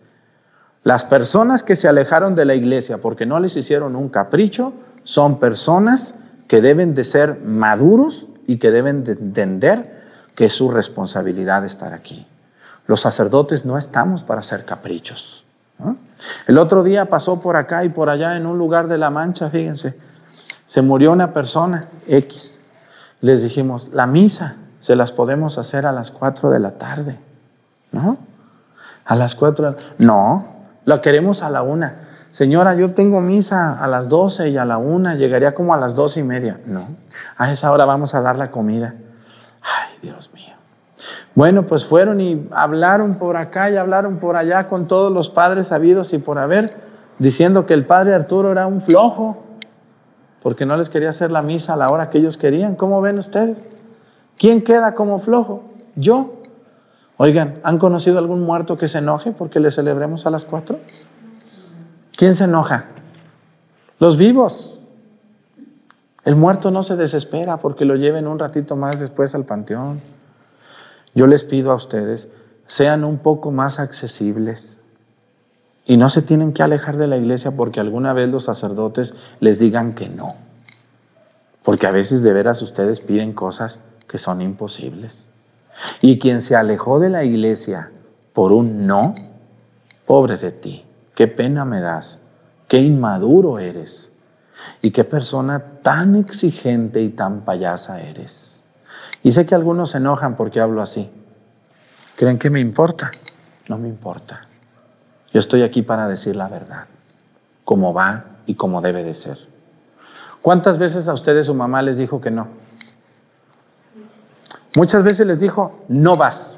Las 0.83 1.05
personas 1.05 1.63
que 1.63 1.77
se 1.77 1.89
alejaron 1.89 2.35
de 2.35 2.45
la 2.45 2.55
iglesia 2.55 2.99
porque 2.99 3.27
no 3.27 3.39
les 3.39 3.57
hicieron 3.57 3.97
un 3.97 4.09
capricho 4.09 4.73
son 5.05 5.39
personas 5.39 6.15
que 6.49 6.61
deben 6.61 6.95
de 6.95 7.05
ser 7.05 7.41
maduros 7.41 8.27
y 8.47 8.59
que 8.59 8.71
deben 8.71 9.05
de 9.05 9.13
entender 9.13 10.01
que 10.35 10.47
es 10.47 10.55
su 10.55 10.71
responsabilidad 10.71 11.65
estar 11.65 11.93
aquí. 11.93 12.27
Los 12.87 13.03
sacerdotes 13.03 13.65
no 13.65 13.77
estamos 13.79 14.23
para 14.23 14.41
hacer 14.41 14.65
caprichos. 14.65 15.45
El 16.47 16.59
otro 16.59 16.83
día 16.83 17.07
pasó 17.07 17.41
por 17.41 17.57
acá 17.57 17.85
y 17.85 17.89
por 17.89 18.11
allá 18.11 18.37
en 18.37 18.47
un 18.47 18.59
lugar 18.59 18.89
de 18.89 18.99
La 18.99 19.11
Mancha, 19.11 19.49
fíjense, 19.51 19.95
se 20.67 20.83
murió 20.83 21.13
una 21.13 21.33
persona 21.33 21.89
X. 22.09 22.59
Les 23.21 23.43
dijimos, 23.43 23.91
la 23.93 24.07
misa 24.07 24.57
se 24.81 24.97
las 24.97 25.13
podemos 25.13 25.59
hacer 25.59 25.87
a 25.87 25.93
las 25.93 26.11
4 26.11 26.51
de 26.51 26.59
la 26.59 26.73
tarde, 26.73 27.19
¿no? 27.93 28.19
A 29.05 29.15
las 29.15 29.35
4 29.35 29.73
de 29.73 29.77
la... 29.77 29.79
No, 29.99 30.60
la 30.85 31.01
queremos 31.01 31.43
a 31.43 31.51
la 31.51 31.63
una. 31.63 32.09
Señora, 32.33 32.75
yo 32.75 32.93
tengo 32.93 33.21
misa 33.21 33.83
a 33.83 33.89
las 33.89 34.09
doce 34.09 34.51
y 34.51 34.57
a 34.57 34.65
la 34.65 34.79
una, 34.79 35.17
llegaría 35.17 35.55
como 35.55 35.75
a 35.75 35.77
las 35.77 35.95
dos 35.95 36.17
y 36.17 36.23
media. 36.23 36.61
No, 36.67 36.87
a 37.37 37.53
esa 37.53 37.73
hora 37.73 37.85
vamos 37.85 38.15
a 38.15 38.21
dar 38.21 38.37
la 38.37 38.51
comida. 38.51 38.95
Ay, 39.63 39.99
Dios 40.03 40.31
mío. 40.33 40.55
Bueno, 41.35 41.65
pues 41.65 41.85
fueron 41.85 42.21
y 42.21 42.49
hablaron 42.53 43.15
por 43.17 43.37
acá 43.37 43.71
y 43.71 43.77
hablaron 43.77 44.19
por 44.19 44.37
allá 44.37 44.69
con 44.69 44.87
todos 44.87 45.13
los 45.13 45.31
padres 45.31 45.73
habidos 45.73 46.13
y 46.13 46.19
por 46.19 46.39
haber, 46.39 46.77
diciendo 47.19 47.67
que 47.67 47.75
el 47.75 47.87
padre 47.87 48.15
Arturo 48.15 48.53
era 48.53 48.67
un 48.67 48.81
flojo, 48.81 49.45
porque 50.43 50.67
no 50.67 50.77
les 50.77 50.89
quería 50.89 51.11
hacer 51.11 51.31
la 51.31 51.43
misa 51.43 51.75
a 51.75 51.77
la 51.77 51.89
hora 51.89 52.11
que 52.11 52.19
ellos 52.19 52.37
querían. 52.37 52.77
¿Cómo 52.77 53.01
ven 53.01 53.19
ustedes? 53.19 53.59
¿Quién 54.39 54.63
queda 54.63 54.95
como 54.95 55.19
flojo? 55.19 55.65
Yo. 55.97 56.40
Oigan, 57.23 57.61
¿han 57.65 57.77
conocido 57.77 58.19
algún 58.19 58.41
muerto 58.41 58.79
que 58.79 58.89
se 58.89 58.97
enoje 58.97 59.33
porque 59.33 59.61
le 59.61 59.71
celebremos 59.71 60.25
a 60.25 60.31
las 60.31 60.47
cuatro? 60.47 60.79
¿Quién 62.17 62.35
se 62.35 62.45
enoja? 62.45 62.87
Los 63.99 64.17
vivos. 64.17 64.79
El 66.25 66.37
muerto 66.37 66.71
no 66.71 66.83
se 66.83 66.97
desespera 66.97 67.59
porque 67.59 67.85
lo 67.85 67.97
lleven 67.97 68.27
un 68.27 68.39
ratito 68.39 68.75
más 68.75 69.01
después 69.01 69.35
al 69.35 69.45
panteón. 69.45 70.01
Yo 71.15 71.27
les 71.27 71.45
pido 71.45 71.73
a 71.73 71.75
ustedes, 71.75 72.31
sean 72.67 73.05
un 73.05 73.19
poco 73.19 73.51
más 73.51 73.81
accesibles 73.81 74.79
y 75.85 75.99
no 75.99 76.09
se 76.09 76.23
tienen 76.23 76.55
que 76.55 76.63
alejar 76.63 76.97
de 76.97 77.07
la 77.07 77.19
iglesia 77.19 77.51
porque 77.51 77.81
alguna 77.81 78.15
vez 78.15 78.31
los 78.31 78.45
sacerdotes 78.45 79.13
les 79.41 79.59
digan 79.59 79.93
que 79.93 80.09
no. 80.09 80.37
Porque 81.65 81.87
a 81.87 81.91
veces 81.91 82.23
de 82.23 82.33
veras 82.33 82.63
ustedes 82.63 83.01
piden 83.01 83.35
cosas 83.35 83.79
que 84.09 84.17
son 84.17 84.41
imposibles. 84.41 85.27
Y 86.01 86.19
quien 86.19 86.43
se 86.43 86.57
alejó 86.57 86.99
de 86.99 87.11
la 87.11 87.25
iglesia 87.25 87.91
por 88.33 88.53
un 88.53 88.87
no, 88.87 89.15
pobre 90.07 90.37
de 90.37 90.53
ti, 90.53 90.85
qué 91.15 91.27
pena 91.27 91.65
me 91.65 91.81
das, 91.81 92.19
qué 92.69 92.79
inmaduro 92.79 93.59
eres 93.59 94.11
y 94.83 94.91
qué 94.91 95.05
persona 95.05 95.63
tan 95.83 96.17
exigente 96.17 97.03
y 97.03 97.11
tan 97.11 97.43
payasa 97.43 98.01
eres. 98.01 98.61
Y 99.23 99.33
sé 99.33 99.47
que 99.47 99.55
algunos 99.55 99.91
se 99.91 99.99
enojan 99.99 100.37
porque 100.37 100.61
hablo 100.61 100.83
así. 100.83 101.11
¿Creen 102.17 102.39
que 102.39 102.51
me 102.51 102.61
importa? 102.61 103.11
No 103.69 103.79
me 103.79 103.89
importa. 103.89 104.47
Yo 105.33 105.41
estoy 105.41 105.63
aquí 105.63 105.83
para 105.83 106.09
decir 106.09 106.37
la 106.37 106.49
verdad, 106.49 106.85
cómo 107.65 107.95
va 107.95 108.25
y 108.47 108.55
cómo 108.55 108.81
debe 108.81 109.05
de 109.05 109.15
ser. 109.15 109.39
¿Cuántas 110.43 110.79
veces 110.79 111.07
a 111.07 111.13
ustedes 111.13 111.47
su 111.47 111.55
mamá 111.55 111.83
les 111.83 111.99
dijo 111.99 112.21
que 112.21 112.31
no? 112.31 112.49
Muchas 114.77 115.03
veces 115.03 115.27
les 115.27 115.41
dijo, 115.41 115.81
no 115.89 116.17
vas, 116.17 116.57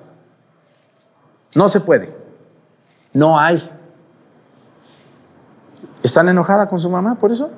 no 1.55 1.68
se 1.68 1.81
puede, 1.81 2.14
no 3.12 3.38
hay. 3.38 3.70
¿Están 6.03 6.29
enojadas 6.29 6.68
con 6.68 6.81
su 6.81 6.90
mamá 6.90 7.14
por 7.14 7.33
eso? 7.33 7.51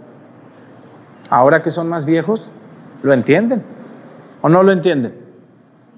Ahora 1.31 1.63
que 1.63 1.71
son 1.71 1.89
más 1.89 2.05
viejos, 2.05 2.51
¿lo 3.03 3.13
entienden? 3.13 3.63
¿O 4.43 4.49
no 4.49 4.63
lo 4.63 4.71
entienden? 4.71 5.19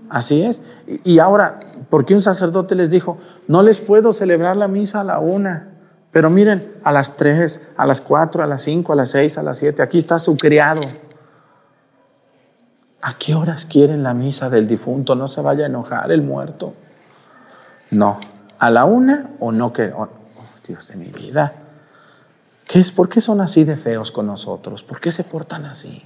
Así 0.09 0.42
es. 0.42 0.61
Y 1.05 1.19
ahora, 1.19 1.59
¿por 1.90 2.05
qué 2.07 2.14
un 2.14 2.23
sacerdote 2.23 2.75
les 2.75 2.90
dijo, 2.90 3.19
no 3.49 3.62
les 3.62 3.81
puedo 3.81 4.12
celebrar 4.12 4.57
la 4.57 4.69
misa 4.69 5.01
a 5.01 5.05
la 5.05 5.19
una? 5.19 5.73
Pero 6.12 6.31
miren, 6.31 6.75
a 6.85 6.92
las 6.92 7.16
tres, 7.16 7.61
a 7.77 7.85
las 7.85 8.01
cuatro, 8.01 8.42
a 8.42 8.47
las 8.47 8.62
cinco, 8.62 8.92
a 8.92 8.97
las 8.97 9.11
seis, 9.11 9.37
a 9.37 9.42
las 9.42 9.59
siete, 9.59 9.83
aquí 9.83 9.99
está 9.99 10.19
su 10.19 10.37
criado. 10.37 10.81
¿A 13.07 13.14
qué 13.16 13.37
horas 13.37 13.66
quieren 13.66 14.03
la 14.03 14.14
misa 14.14 14.51
del 14.51 14.66
difunto? 14.66 15.14
No 15.14 15.29
se 15.29 15.40
vaya 15.40 15.62
a 15.62 15.69
enojar 15.69 16.11
el 16.11 16.23
muerto. 16.23 16.75
No. 17.92 18.19
¿A 18.59 18.69
la 18.69 18.85
una 18.85 19.31
o 19.38 19.53
no 19.53 19.73
que? 19.73 19.92
Oh, 19.97 20.09
Dios 20.66 20.88
de 20.88 20.97
mi 20.97 21.12
vida. 21.12 21.53
¿Qué 22.66 22.81
es? 22.81 22.90
¿Por 22.90 23.09
qué 23.09 23.21
son 23.21 23.40
así 23.40 23.62
de 23.62 23.77
feos 23.77 24.11
con 24.11 24.27
nosotros? 24.27 24.83
¿Por 24.83 24.99
qué 24.99 25.12
se 25.12 25.23
portan 25.23 25.66
así? 25.66 26.03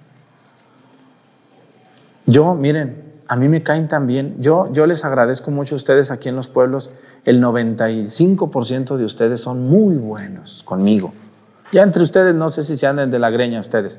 Yo, 2.27 2.55
miren, 2.55 3.23
a 3.29 3.35
mí 3.37 3.49
me 3.49 3.63
caen 3.63 3.89
también. 3.89 4.37
Yo, 4.43 4.71
yo 4.71 4.87
les 4.87 5.03
agradezco 5.03 5.51
mucho 5.51 5.77
a 5.77 5.79
ustedes 5.79 6.11
aquí 6.11 6.29
en 6.29 6.37
los 6.37 6.49
pueblos. 6.49 6.91
El 7.25 7.43
95% 7.43 8.99
de 8.99 9.05
ustedes 9.07 9.41
son 9.41 9.67
muy 9.71 9.97
buenos 9.97 10.63
conmigo. 10.65 11.15
Ya 11.73 11.81
entre 11.81 12.03
ustedes, 12.03 12.35
no 12.35 12.51
sé 12.51 12.63
si 12.63 12.77
se 12.77 12.87
anden 12.87 13.11
de 13.11 13.19
la 13.19 13.31
greña 13.31 13.59
ustedes, 13.59 13.99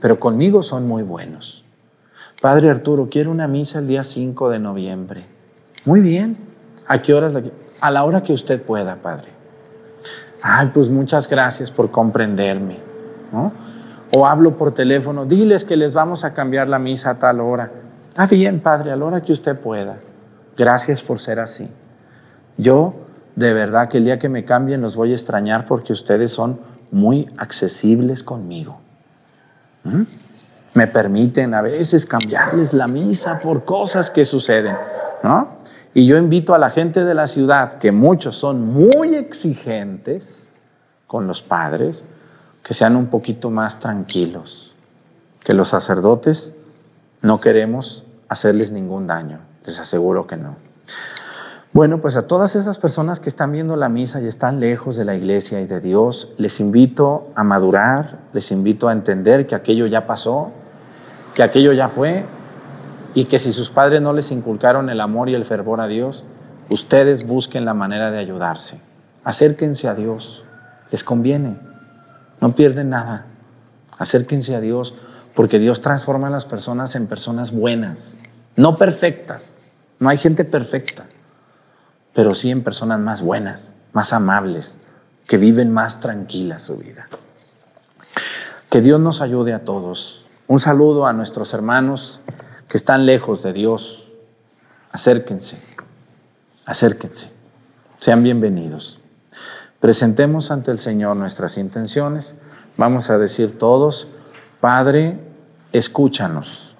pero 0.00 0.18
conmigo 0.18 0.64
son 0.64 0.88
muy 0.88 1.04
buenos. 1.04 1.64
Padre 2.40 2.70
Arturo, 2.70 3.08
quiero 3.10 3.30
una 3.30 3.46
misa 3.46 3.80
el 3.80 3.86
día 3.86 4.02
5 4.02 4.48
de 4.48 4.58
noviembre. 4.58 5.24
Muy 5.84 6.00
bien. 6.00 6.38
¿A 6.86 7.02
qué 7.02 7.12
horas? 7.12 7.34
A 7.80 7.90
la 7.90 8.04
hora 8.04 8.22
que 8.22 8.32
usted 8.32 8.62
pueda, 8.62 8.96
Padre. 8.96 9.28
Ay, 10.42 10.70
pues 10.72 10.88
muchas 10.88 11.28
gracias 11.28 11.70
por 11.70 11.90
comprenderme. 11.90 12.78
O 14.12 14.26
hablo 14.26 14.56
por 14.56 14.72
teléfono, 14.72 15.26
diles 15.26 15.64
que 15.64 15.76
les 15.76 15.92
vamos 15.92 16.24
a 16.24 16.32
cambiar 16.32 16.68
la 16.68 16.78
misa 16.78 17.10
a 17.10 17.18
tal 17.18 17.40
hora. 17.40 17.70
Está 18.08 18.26
bien, 18.26 18.60
Padre, 18.60 18.90
a 18.90 18.96
la 18.96 19.04
hora 19.04 19.20
que 19.20 19.32
usted 19.32 19.58
pueda. 19.58 19.98
Gracias 20.56 21.02
por 21.02 21.20
ser 21.20 21.40
así. 21.40 21.68
Yo, 22.56 22.94
de 23.36 23.52
verdad, 23.52 23.88
que 23.88 23.98
el 23.98 24.04
día 24.04 24.18
que 24.18 24.30
me 24.30 24.46
cambien 24.46 24.80
los 24.80 24.96
voy 24.96 25.12
a 25.12 25.14
extrañar 25.14 25.66
porque 25.66 25.92
ustedes 25.92 26.32
son 26.32 26.58
muy 26.90 27.28
accesibles 27.36 28.22
conmigo. 28.22 28.80
¿Mm? 29.84 30.02
Me 30.74 30.86
permiten 30.86 31.54
a 31.54 31.62
veces 31.62 32.06
cambiarles 32.06 32.72
la 32.72 32.86
misa 32.86 33.40
por 33.40 33.64
cosas 33.64 34.10
que 34.10 34.24
suceden, 34.24 34.76
¿no? 35.22 35.60
Y 35.92 36.06
yo 36.06 36.16
invito 36.16 36.54
a 36.54 36.58
la 36.58 36.70
gente 36.70 37.04
de 37.04 37.14
la 37.14 37.26
ciudad, 37.26 37.78
que 37.78 37.90
muchos 37.90 38.36
son 38.36 38.72
muy 38.72 39.16
exigentes 39.16 40.46
con 41.08 41.26
los 41.26 41.42
padres, 41.42 42.04
que 42.62 42.74
sean 42.74 42.94
un 42.94 43.06
poquito 43.06 43.50
más 43.50 43.80
tranquilos, 43.80 44.74
que 45.42 45.54
los 45.54 45.70
sacerdotes 45.70 46.54
no 47.22 47.40
queremos 47.40 48.04
hacerles 48.28 48.70
ningún 48.70 49.08
daño, 49.08 49.40
les 49.66 49.80
aseguro 49.80 50.28
que 50.28 50.36
no. 50.36 50.54
Bueno, 51.72 52.00
pues 52.00 52.16
a 52.16 52.26
todas 52.26 52.56
esas 52.56 52.78
personas 52.78 53.20
que 53.20 53.28
están 53.28 53.52
viendo 53.52 53.76
la 53.76 53.88
misa 53.88 54.20
y 54.20 54.26
están 54.26 54.60
lejos 54.60 54.96
de 54.96 55.04
la 55.04 55.14
iglesia 55.14 55.60
y 55.60 55.66
de 55.66 55.80
Dios, 55.80 56.32
les 56.36 56.60
invito 56.60 57.28
a 57.34 57.44
madurar, 57.44 58.18
les 58.32 58.50
invito 58.50 58.88
a 58.88 58.92
entender 58.92 59.46
que 59.46 59.54
aquello 59.54 59.86
ya 59.86 60.06
pasó, 60.06 60.52
que 61.40 61.44
aquello 61.44 61.72
ya 61.72 61.88
fue 61.88 62.26
y 63.14 63.24
que 63.24 63.38
si 63.38 63.54
sus 63.54 63.70
padres 63.70 64.02
no 64.02 64.12
les 64.12 64.30
inculcaron 64.30 64.90
el 64.90 65.00
amor 65.00 65.30
y 65.30 65.34
el 65.34 65.46
fervor 65.46 65.80
a 65.80 65.86
Dios, 65.86 66.22
ustedes 66.68 67.26
busquen 67.26 67.64
la 67.64 67.72
manera 67.72 68.10
de 68.10 68.18
ayudarse. 68.18 68.78
Acérquense 69.24 69.88
a 69.88 69.94
Dios, 69.94 70.44
les 70.90 71.02
conviene, 71.02 71.56
no 72.42 72.54
pierden 72.54 72.90
nada. 72.90 73.24
Acérquense 73.96 74.54
a 74.54 74.60
Dios 74.60 74.92
porque 75.34 75.58
Dios 75.58 75.80
transforma 75.80 76.26
a 76.26 76.30
las 76.30 76.44
personas 76.44 76.94
en 76.94 77.06
personas 77.06 77.52
buenas, 77.52 78.18
no 78.56 78.76
perfectas. 78.76 79.62
No 79.98 80.10
hay 80.10 80.18
gente 80.18 80.44
perfecta 80.44 81.06
pero 82.12 82.34
sí 82.34 82.50
en 82.50 82.62
personas 82.62 83.00
más 83.00 83.22
buenas, 83.22 83.72
más 83.94 84.12
amables, 84.12 84.80
que 85.26 85.38
viven 85.38 85.72
más 85.72 86.00
tranquila 86.00 86.58
su 86.58 86.76
vida. 86.76 87.08
Que 88.68 88.82
Dios 88.82 89.00
nos 89.00 89.22
ayude 89.22 89.54
a 89.54 89.64
todos. 89.64 90.26
Un 90.50 90.58
saludo 90.58 91.06
a 91.06 91.12
nuestros 91.12 91.54
hermanos 91.54 92.20
que 92.66 92.76
están 92.76 93.06
lejos 93.06 93.44
de 93.44 93.52
Dios. 93.52 94.08
Acérquense, 94.90 95.56
acérquense, 96.66 97.30
sean 98.00 98.24
bienvenidos. 98.24 98.98
Presentemos 99.78 100.50
ante 100.50 100.72
el 100.72 100.80
Señor 100.80 101.14
nuestras 101.14 101.56
intenciones. 101.56 102.34
Vamos 102.76 103.10
a 103.10 103.18
decir 103.18 103.60
todos, 103.60 104.08
Padre, 104.60 105.20
escúchanos. 105.72 106.74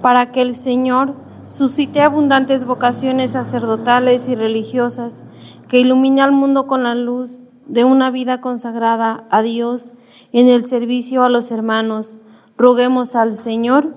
para 0.00 0.30
que 0.30 0.40
el 0.40 0.54
Señor 0.54 1.27
suscite 1.48 2.02
abundantes 2.02 2.64
vocaciones 2.64 3.32
sacerdotales 3.32 4.28
y 4.28 4.34
religiosas 4.34 5.24
que 5.66 5.80
ilumine 5.80 6.22
al 6.22 6.32
mundo 6.32 6.66
con 6.66 6.84
la 6.84 6.94
luz 6.94 7.46
de 7.66 7.84
una 7.84 8.10
vida 8.10 8.40
consagrada 8.40 9.24
a 9.30 9.42
Dios 9.42 9.92
en 10.32 10.48
el 10.48 10.64
servicio 10.64 11.24
a 11.24 11.28
los 11.28 11.50
hermanos. 11.50 12.20
Roguemos 12.56 13.16
al 13.16 13.32
Señor 13.32 13.94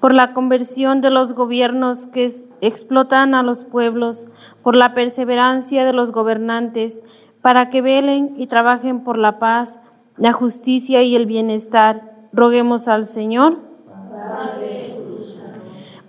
por 0.00 0.14
la 0.14 0.34
conversión 0.34 1.00
de 1.00 1.10
los 1.10 1.32
gobiernos 1.32 2.06
que 2.06 2.30
explotan 2.60 3.34
a 3.34 3.42
los 3.42 3.64
pueblos, 3.64 4.28
por 4.62 4.76
la 4.76 4.94
perseverancia 4.94 5.84
de 5.84 5.92
los 5.92 6.12
gobernantes, 6.12 7.02
para 7.40 7.70
que 7.70 7.82
velen 7.82 8.34
y 8.36 8.46
trabajen 8.46 9.04
por 9.04 9.18
la 9.18 9.38
paz, 9.38 9.80
la 10.16 10.32
justicia 10.32 11.02
y 11.02 11.16
el 11.16 11.26
bienestar 11.26 12.16
Roguemos 12.32 12.86
al 12.86 13.06
Señor 13.06 13.58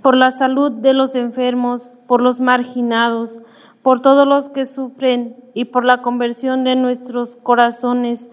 por 0.07 0.15
la 0.15 0.31
salud 0.31 0.71
de 0.71 0.93
los 0.93 1.15
enfermos, 1.15 1.97
por 2.07 2.21
los 2.21 2.39
marginados, 2.39 3.41
por 3.81 4.01
todos 4.01 4.25
los 4.25 4.47
que 4.47 4.65
sufren 4.65 5.35
y 5.53 5.65
por 5.65 5.83
la 5.83 6.01
conversión 6.01 6.63
de 6.63 6.77
nuestros 6.77 7.35
corazones, 7.35 8.29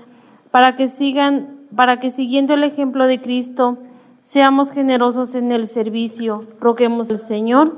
para 0.53 0.77
que 0.77 0.87
sigan, 0.87 1.67
para 1.75 1.99
que 1.99 2.11
siguiendo 2.11 2.55
el 2.55 2.63
ejemplo 2.63 3.09
de 3.09 3.21
Cristo, 3.21 3.79
seamos 4.23 4.71
generosos 4.71 5.35
en 5.35 5.51
el 5.51 5.67
servicio. 5.67 6.45
Roguemos 6.61 7.11
al 7.11 7.19
Señor 7.19 7.73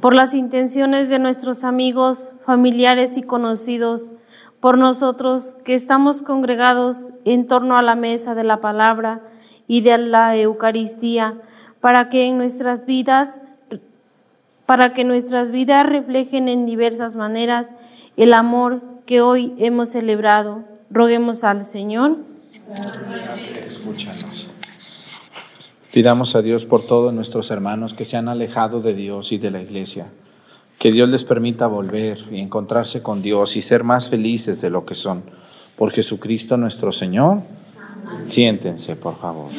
por 0.00 0.12
las 0.12 0.34
intenciones 0.34 1.08
de 1.08 1.20
nuestros 1.20 1.62
amigos, 1.62 2.32
familiares 2.44 3.16
y 3.16 3.22
conocidos, 3.22 4.12
por 4.58 4.76
nosotros 4.76 5.54
que 5.64 5.74
estamos 5.74 6.22
congregados 6.22 7.12
en 7.24 7.46
torno 7.46 7.78
a 7.78 7.82
la 7.82 7.94
mesa 7.94 8.34
de 8.34 8.42
la 8.42 8.60
palabra 8.60 9.22
y 9.68 9.82
de 9.82 9.98
la 9.98 10.36
Eucaristía, 10.36 11.40
para 11.80 12.08
que 12.08 12.26
en 12.26 12.38
nuestras 12.38 12.86
vidas 12.86 13.40
para 14.66 14.92
que 14.92 15.02
nuestras 15.02 15.50
vidas 15.50 15.84
reflejen 15.84 16.48
en 16.48 16.64
diversas 16.64 17.16
maneras 17.16 17.72
el 18.16 18.32
amor 18.32 18.82
que 19.04 19.20
hoy 19.20 19.52
hemos 19.58 19.88
celebrado. 19.88 20.62
Roguemos 20.90 21.42
al 21.42 21.64
Señor. 21.64 22.18
Escúchanos. 23.66 24.48
Pidamos 25.92 26.36
a 26.36 26.42
Dios 26.42 26.66
por 26.66 26.86
todos 26.86 27.12
nuestros 27.12 27.50
hermanos 27.50 27.94
que 27.94 28.04
se 28.04 28.16
han 28.16 28.28
alejado 28.28 28.80
de 28.80 28.94
Dios 28.94 29.32
y 29.32 29.38
de 29.38 29.50
la 29.50 29.60
iglesia 29.60 30.12
que 30.80 30.90
Dios 30.90 31.10
les 31.10 31.24
permita 31.24 31.66
volver 31.66 32.24
y 32.32 32.40
encontrarse 32.40 33.02
con 33.02 33.20
Dios 33.20 33.54
y 33.56 33.60
ser 33.60 33.84
más 33.84 34.08
felices 34.08 34.62
de 34.62 34.70
lo 34.70 34.86
que 34.86 34.94
son. 34.94 35.22
Por 35.76 35.92
Jesucristo 35.92 36.56
nuestro 36.56 36.90
Señor. 36.90 37.42
Siéntense, 38.26 38.96
por 38.96 39.18
favor. 39.18 39.50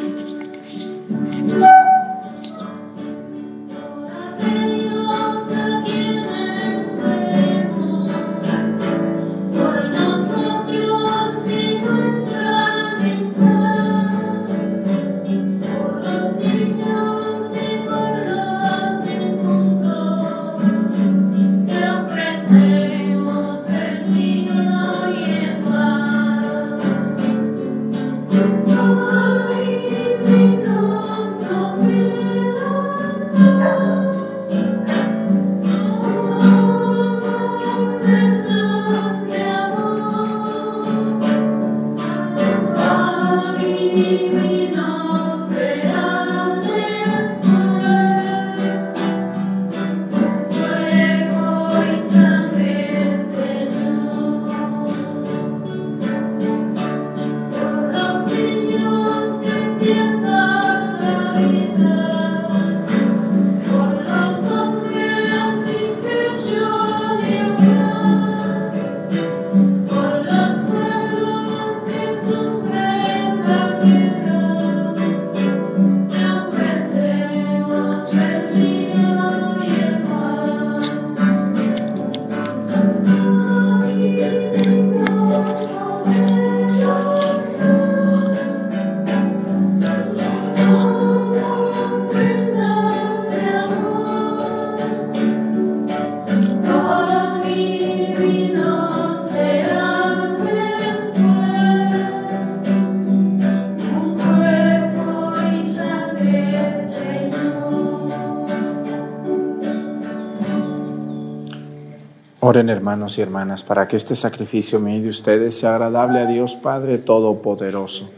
Oren 112.51 112.67
hermanos 112.67 113.17
y 113.17 113.21
hermanas 113.21 113.63
para 113.63 113.87
que 113.87 113.95
este 113.95 114.13
sacrificio 114.13 114.81
mío 114.81 115.01
de 115.01 115.07
ustedes 115.07 115.57
sea 115.57 115.69
agradable 115.75 116.19
a 116.19 116.25
Dios 116.25 116.55
Padre 116.55 116.97
Todopoderoso. 116.97 118.09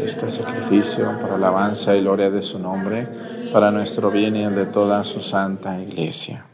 Este 0.00 0.30
sacrificio 0.30 1.18
para 1.20 1.34
alabanza 1.34 1.96
y 1.96 2.02
gloria 2.02 2.30
de 2.30 2.42
su 2.42 2.60
nombre, 2.60 3.08
para 3.52 3.72
nuestro 3.72 4.12
bien 4.12 4.36
y 4.36 4.44
el 4.44 4.54
de 4.54 4.66
toda 4.66 5.02
su 5.02 5.20
santa 5.20 5.80
iglesia. 5.80 6.46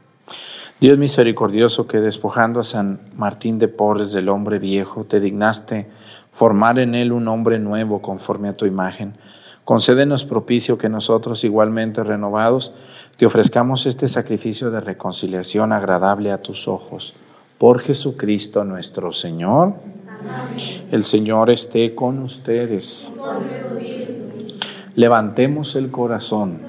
Dios 0.81 0.97
misericordioso 0.97 1.87
que 1.87 2.01
despojando 2.01 2.61
a 2.61 2.65
San 2.65 3.01
Martín 3.15 3.59
de 3.59 3.69
Porres 3.69 4.13
del 4.13 4.31
hombre 4.31 4.59
viejo, 4.59 5.05
te 5.05 5.21
dignaste 5.21 5.87
formar 6.33 6.79
en 6.79 6.95
él 6.95 7.13
un 7.13 7.29
hombre 7.29 7.59
nuevo 7.59 8.01
conforme 8.01 8.49
a 8.49 8.57
tu 8.57 8.65
imagen. 8.65 9.19
Concédenos 9.65 10.25
propicio 10.25 10.79
que 10.79 10.89
nosotros 10.89 11.45
igualmente 11.45 12.03
renovados 12.03 12.73
te 13.17 13.27
ofrezcamos 13.27 13.87
este 13.87 14.09
sacrificio 14.09 14.71
de 14.71 14.81
reconciliación 14.81 15.73
agradable 15.73 16.33
a 16.33 16.39
tus 16.39 16.67
ojos. 16.67 17.15
Por 17.59 17.81
Jesucristo 17.81 18.65
nuestro 18.65 19.13
Señor. 19.13 19.75
El 20.91 21.05
Señor 21.05 21.51
esté 21.51 21.95
con 21.95 22.19
ustedes. 22.21 23.13
Levantemos 24.95 25.77
el 25.77 25.91
corazón. 25.91 26.61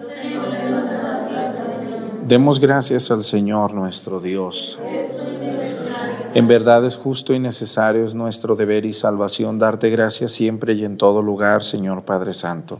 Demos 2.28 2.60
gracias 2.60 3.12
al 3.12 3.24
Señor 3.24 3.74
nuestro 3.74 4.20
Dios. 4.20 4.80
En 6.34 6.48
verdad 6.48 6.84
es 6.86 6.98
justo 6.98 7.34
y 7.34 7.40
necesario, 7.40 8.06
es 8.06 8.16
nuestro 8.16 8.56
deber 8.56 8.86
y 8.86 8.94
salvación 8.94 9.60
darte 9.60 9.90
gracias 9.90 10.32
siempre 10.32 10.74
y 10.74 10.84
en 10.84 10.98
todo 10.98 11.22
lugar, 11.22 11.64
Señor 11.64 12.04
Padre 12.04 12.34
Santo 12.34 12.80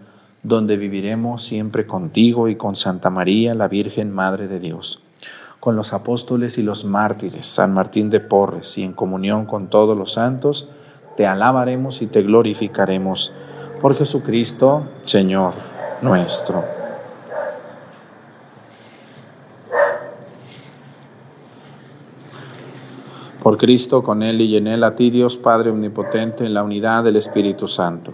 donde 0.43 0.77
viviremos 0.77 1.43
siempre 1.43 1.85
contigo 1.85 2.47
y 2.47 2.55
con 2.55 2.75
Santa 2.75 3.09
María, 3.09 3.53
la 3.53 3.67
Virgen 3.67 4.11
Madre 4.11 4.47
de 4.47 4.59
Dios, 4.59 5.01
con 5.59 5.75
los 5.75 5.93
apóstoles 5.93 6.57
y 6.57 6.63
los 6.63 6.85
mártires, 6.85 7.45
San 7.45 7.73
Martín 7.73 8.09
de 8.09 8.19
Porres, 8.19 8.77
y 8.77 8.83
en 8.83 8.93
comunión 8.93 9.45
con 9.45 9.67
todos 9.67 9.97
los 9.97 10.13
santos, 10.13 10.67
te 11.15 11.27
alabaremos 11.27 12.01
y 12.01 12.07
te 12.07 12.23
glorificaremos 12.23 13.31
por 13.81 13.95
Jesucristo, 13.95 14.85
Señor 15.05 15.53
nuestro. 16.01 16.63
Por 23.41 23.57
Cristo, 23.57 24.03
con 24.03 24.21
Él 24.21 24.41
y 24.41 24.55
en 24.55 24.67
Él, 24.67 24.83
a 24.83 24.95
ti 24.95 25.09
Dios 25.09 25.37
Padre 25.37 25.71
Omnipotente, 25.71 26.45
en 26.45 26.53
la 26.53 26.63
unidad 26.63 27.03
del 27.03 27.15
Espíritu 27.15 27.67
Santo. 27.67 28.13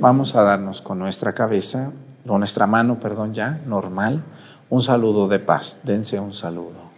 Vamos 0.00 0.34
a 0.34 0.42
darnos 0.42 0.80
con 0.80 0.98
nuestra 0.98 1.34
cabeza, 1.34 1.92
con 2.26 2.40
nuestra 2.40 2.66
mano, 2.66 3.00
perdón, 3.00 3.34
ya, 3.34 3.60
normal, 3.66 4.22
un 4.68 4.82
saludo 4.82 5.28
de 5.28 5.38
paz. 5.38 5.80
Dense 5.82 6.18
un 6.20 6.32
saludo. 6.32 6.90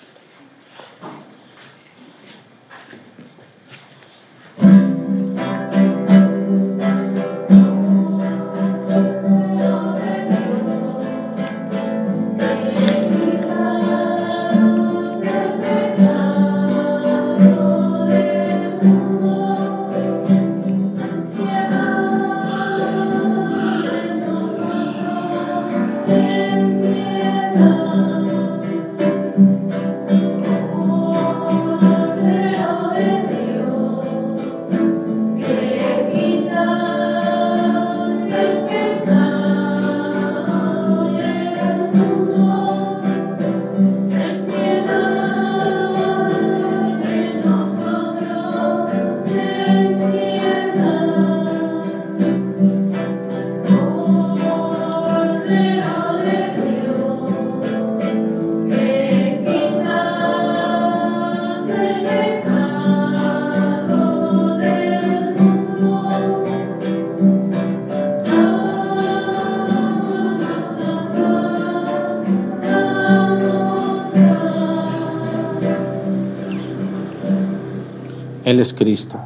es 78.71 78.75
Cristo, 78.75 79.19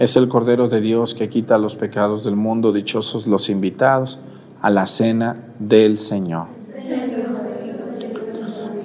es 0.00 0.16
el 0.16 0.28
Cordero 0.28 0.68
de 0.68 0.80
Dios 0.80 1.14
que 1.14 1.28
quita 1.28 1.56
los 1.56 1.76
pecados 1.76 2.24
del 2.24 2.34
mundo, 2.34 2.72
dichosos 2.72 3.28
los 3.28 3.48
invitados 3.48 4.18
a 4.60 4.70
la 4.70 4.86
cena 4.86 5.36
del 5.60 5.98
Señor. 5.98 6.48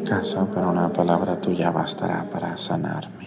Casa, 0.08 0.48
pero 0.54 0.70
una 0.70 0.94
palabra 0.94 1.42
tuya 1.42 1.72
bastará 1.72 2.26
para 2.32 2.58
sanarme. 2.58 3.23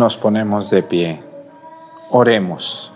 nos 0.00 0.16
ponemos 0.16 0.70
de 0.70 0.82
pie. 0.82 1.22
Oremos. 2.10 2.90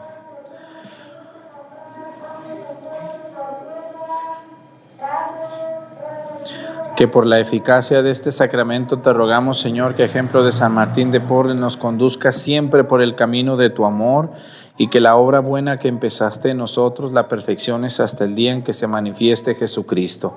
Que 6.96 7.08
por 7.08 7.26
la 7.26 7.40
eficacia 7.40 8.02
de 8.02 8.10
este 8.10 8.30
sacramento 8.30 9.00
te 9.00 9.12
rogamos, 9.12 9.58
Señor, 9.58 9.94
que 9.94 10.04
ejemplo 10.04 10.44
de 10.44 10.52
San 10.52 10.72
Martín 10.72 11.10
de 11.10 11.20
Porres 11.20 11.56
nos 11.56 11.76
conduzca 11.76 12.30
siempre 12.30 12.84
por 12.84 13.02
el 13.02 13.16
camino 13.16 13.56
de 13.56 13.70
tu 13.70 13.84
amor 13.84 14.30
y 14.78 14.88
que 14.88 15.00
la 15.00 15.16
obra 15.16 15.40
buena 15.40 15.78
que 15.78 15.88
empezaste 15.88 16.50
en 16.50 16.58
nosotros 16.58 17.12
la 17.12 17.26
perfecciones 17.26 17.98
hasta 17.98 18.24
el 18.24 18.36
día 18.36 18.52
en 18.52 18.62
que 18.62 18.72
se 18.72 18.86
manifieste 18.86 19.56
Jesucristo. 19.56 20.34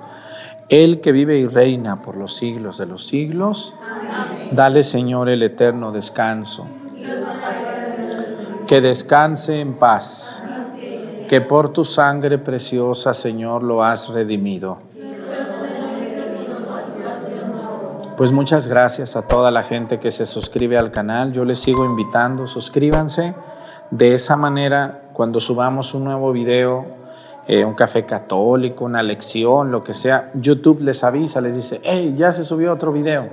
Él 0.68 1.00
que 1.00 1.12
vive 1.12 1.38
y 1.38 1.46
reina 1.46 2.02
por 2.02 2.16
los 2.16 2.36
siglos 2.36 2.76
de 2.78 2.86
los 2.86 3.06
siglos, 3.06 3.72
dale, 4.50 4.82
Señor, 4.82 5.28
el 5.28 5.44
eterno 5.44 5.92
descanso. 5.92 6.66
Que 8.66 8.80
descanse 8.80 9.60
en 9.60 9.74
paz, 9.74 10.42
que 11.28 11.40
por 11.40 11.72
tu 11.72 11.84
sangre 11.84 12.36
preciosa, 12.38 13.14
Señor, 13.14 13.62
lo 13.62 13.82
has 13.82 14.08
redimido 14.08 14.87
Pues 18.18 18.32
muchas 18.32 18.66
gracias 18.66 19.14
a 19.14 19.22
toda 19.22 19.52
la 19.52 19.62
gente 19.62 20.00
que 20.00 20.10
se 20.10 20.26
suscribe 20.26 20.76
al 20.76 20.90
canal. 20.90 21.32
Yo 21.32 21.44
les 21.44 21.60
sigo 21.60 21.84
invitando, 21.84 22.48
suscríbanse. 22.48 23.32
De 23.92 24.16
esa 24.16 24.34
manera, 24.34 25.02
cuando 25.12 25.38
subamos 25.38 25.94
un 25.94 26.02
nuevo 26.02 26.32
video, 26.32 26.84
eh, 27.46 27.64
un 27.64 27.74
café 27.74 28.06
católico, 28.06 28.84
una 28.86 29.04
lección, 29.04 29.70
lo 29.70 29.84
que 29.84 29.94
sea, 29.94 30.32
YouTube 30.34 30.80
les 30.80 31.04
avisa, 31.04 31.40
les 31.40 31.54
dice, 31.54 31.80
hey, 31.84 32.16
ya 32.18 32.32
se 32.32 32.42
subió 32.42 32.72
otro 32.72 32.90
video. 32.90 33.28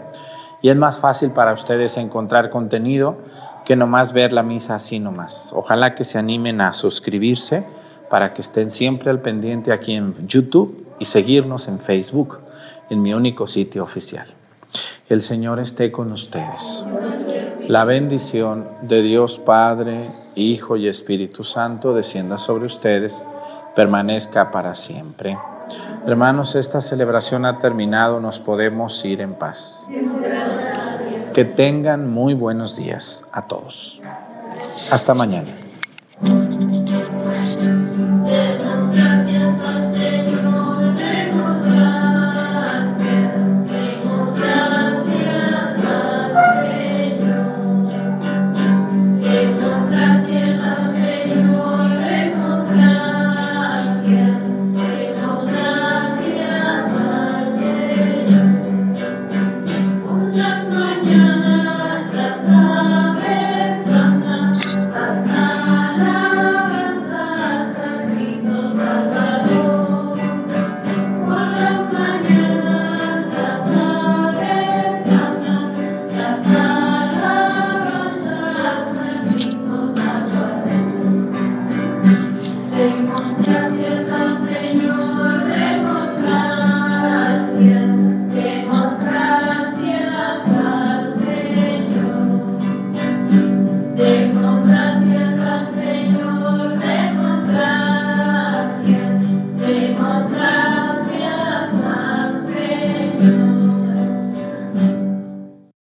Y 0.61 0.69
es 0.69 0.75
más 0.75 0.99
fácil 0.99 1.31
para 1.31 1.53
ustedes 1.53 1.97
encontrar 1.97 2.51
contenido 2.51 3.17
que 3.65 3.75
nomás 3.75 4.13
ver 4.13 4.33
la 4.33 4.43
misa 4.43 4.75
así 4.75 4.99
nomás. 4.99 5.49
Ojalá 5.53 5.95
que 5.95 6.03
se 6.03 6.19
animen 6.19 6.61
a 6.61 6.73
suscribirse 6.73 7.65
para 8.07 8.33
que 8.33 8.43
estén 8.43 8.69
siempre 8.69 9.09
al 9.09 9.19
pendiente 9.19 9.73
aquí 9.73 9.95
en 9.95 10.27
YouTube 10.27 10.85
y 10.99 11.05
seguirnos 11.05 11.67
en 11.69 11.79
Facebook, 11.79 12.37
en 12.91 13.01
mi 13.01 13.15
único 13.15 13.47
sitio 13.47 13.81
oficial. 13.81 14.44
El 15.09 15.21
Señor 15.21 15.59
esté 15.59 15.91
con 15.91 16.11
ustedes. 16.11 16.85
La 17.67 17.85
bendición 17.85 18.67
de 18.81 19.01
Dios 19.01 19.39
Padre, 19.39 20.09
Hijo 20.35 20.77
y 20.77 20.87
Espíritu 20.87 21.43
Santo 21.43 21.93
descienda 21.93 22.37
sobre 22.37 22.65
ustedes, 22.65 23.23
permanezca 23.75 24.51
para 24.51 24.75
siempre. 24.75 25.37
Hermanos, 26.05 26.55
esta 26.55 26.81
celebración 26.81 27.45
ha 27.45 27.59
terminado, 27.59 28.19
nos 28.19 28.39
podemos 28.39 29.03
ir 29.05 29.21
en 29.21 29.33
paz. 29.33 29.87
Que 31.33 31.45
tengan 31.45 32.09
muy 32.09 32.33
buenos 32.33 32.75
días 32.75 33.25
a 33.31 33.47
todos. 33.47 34.01
Hasta 34.91 35.13
mañana. 35.13 35.64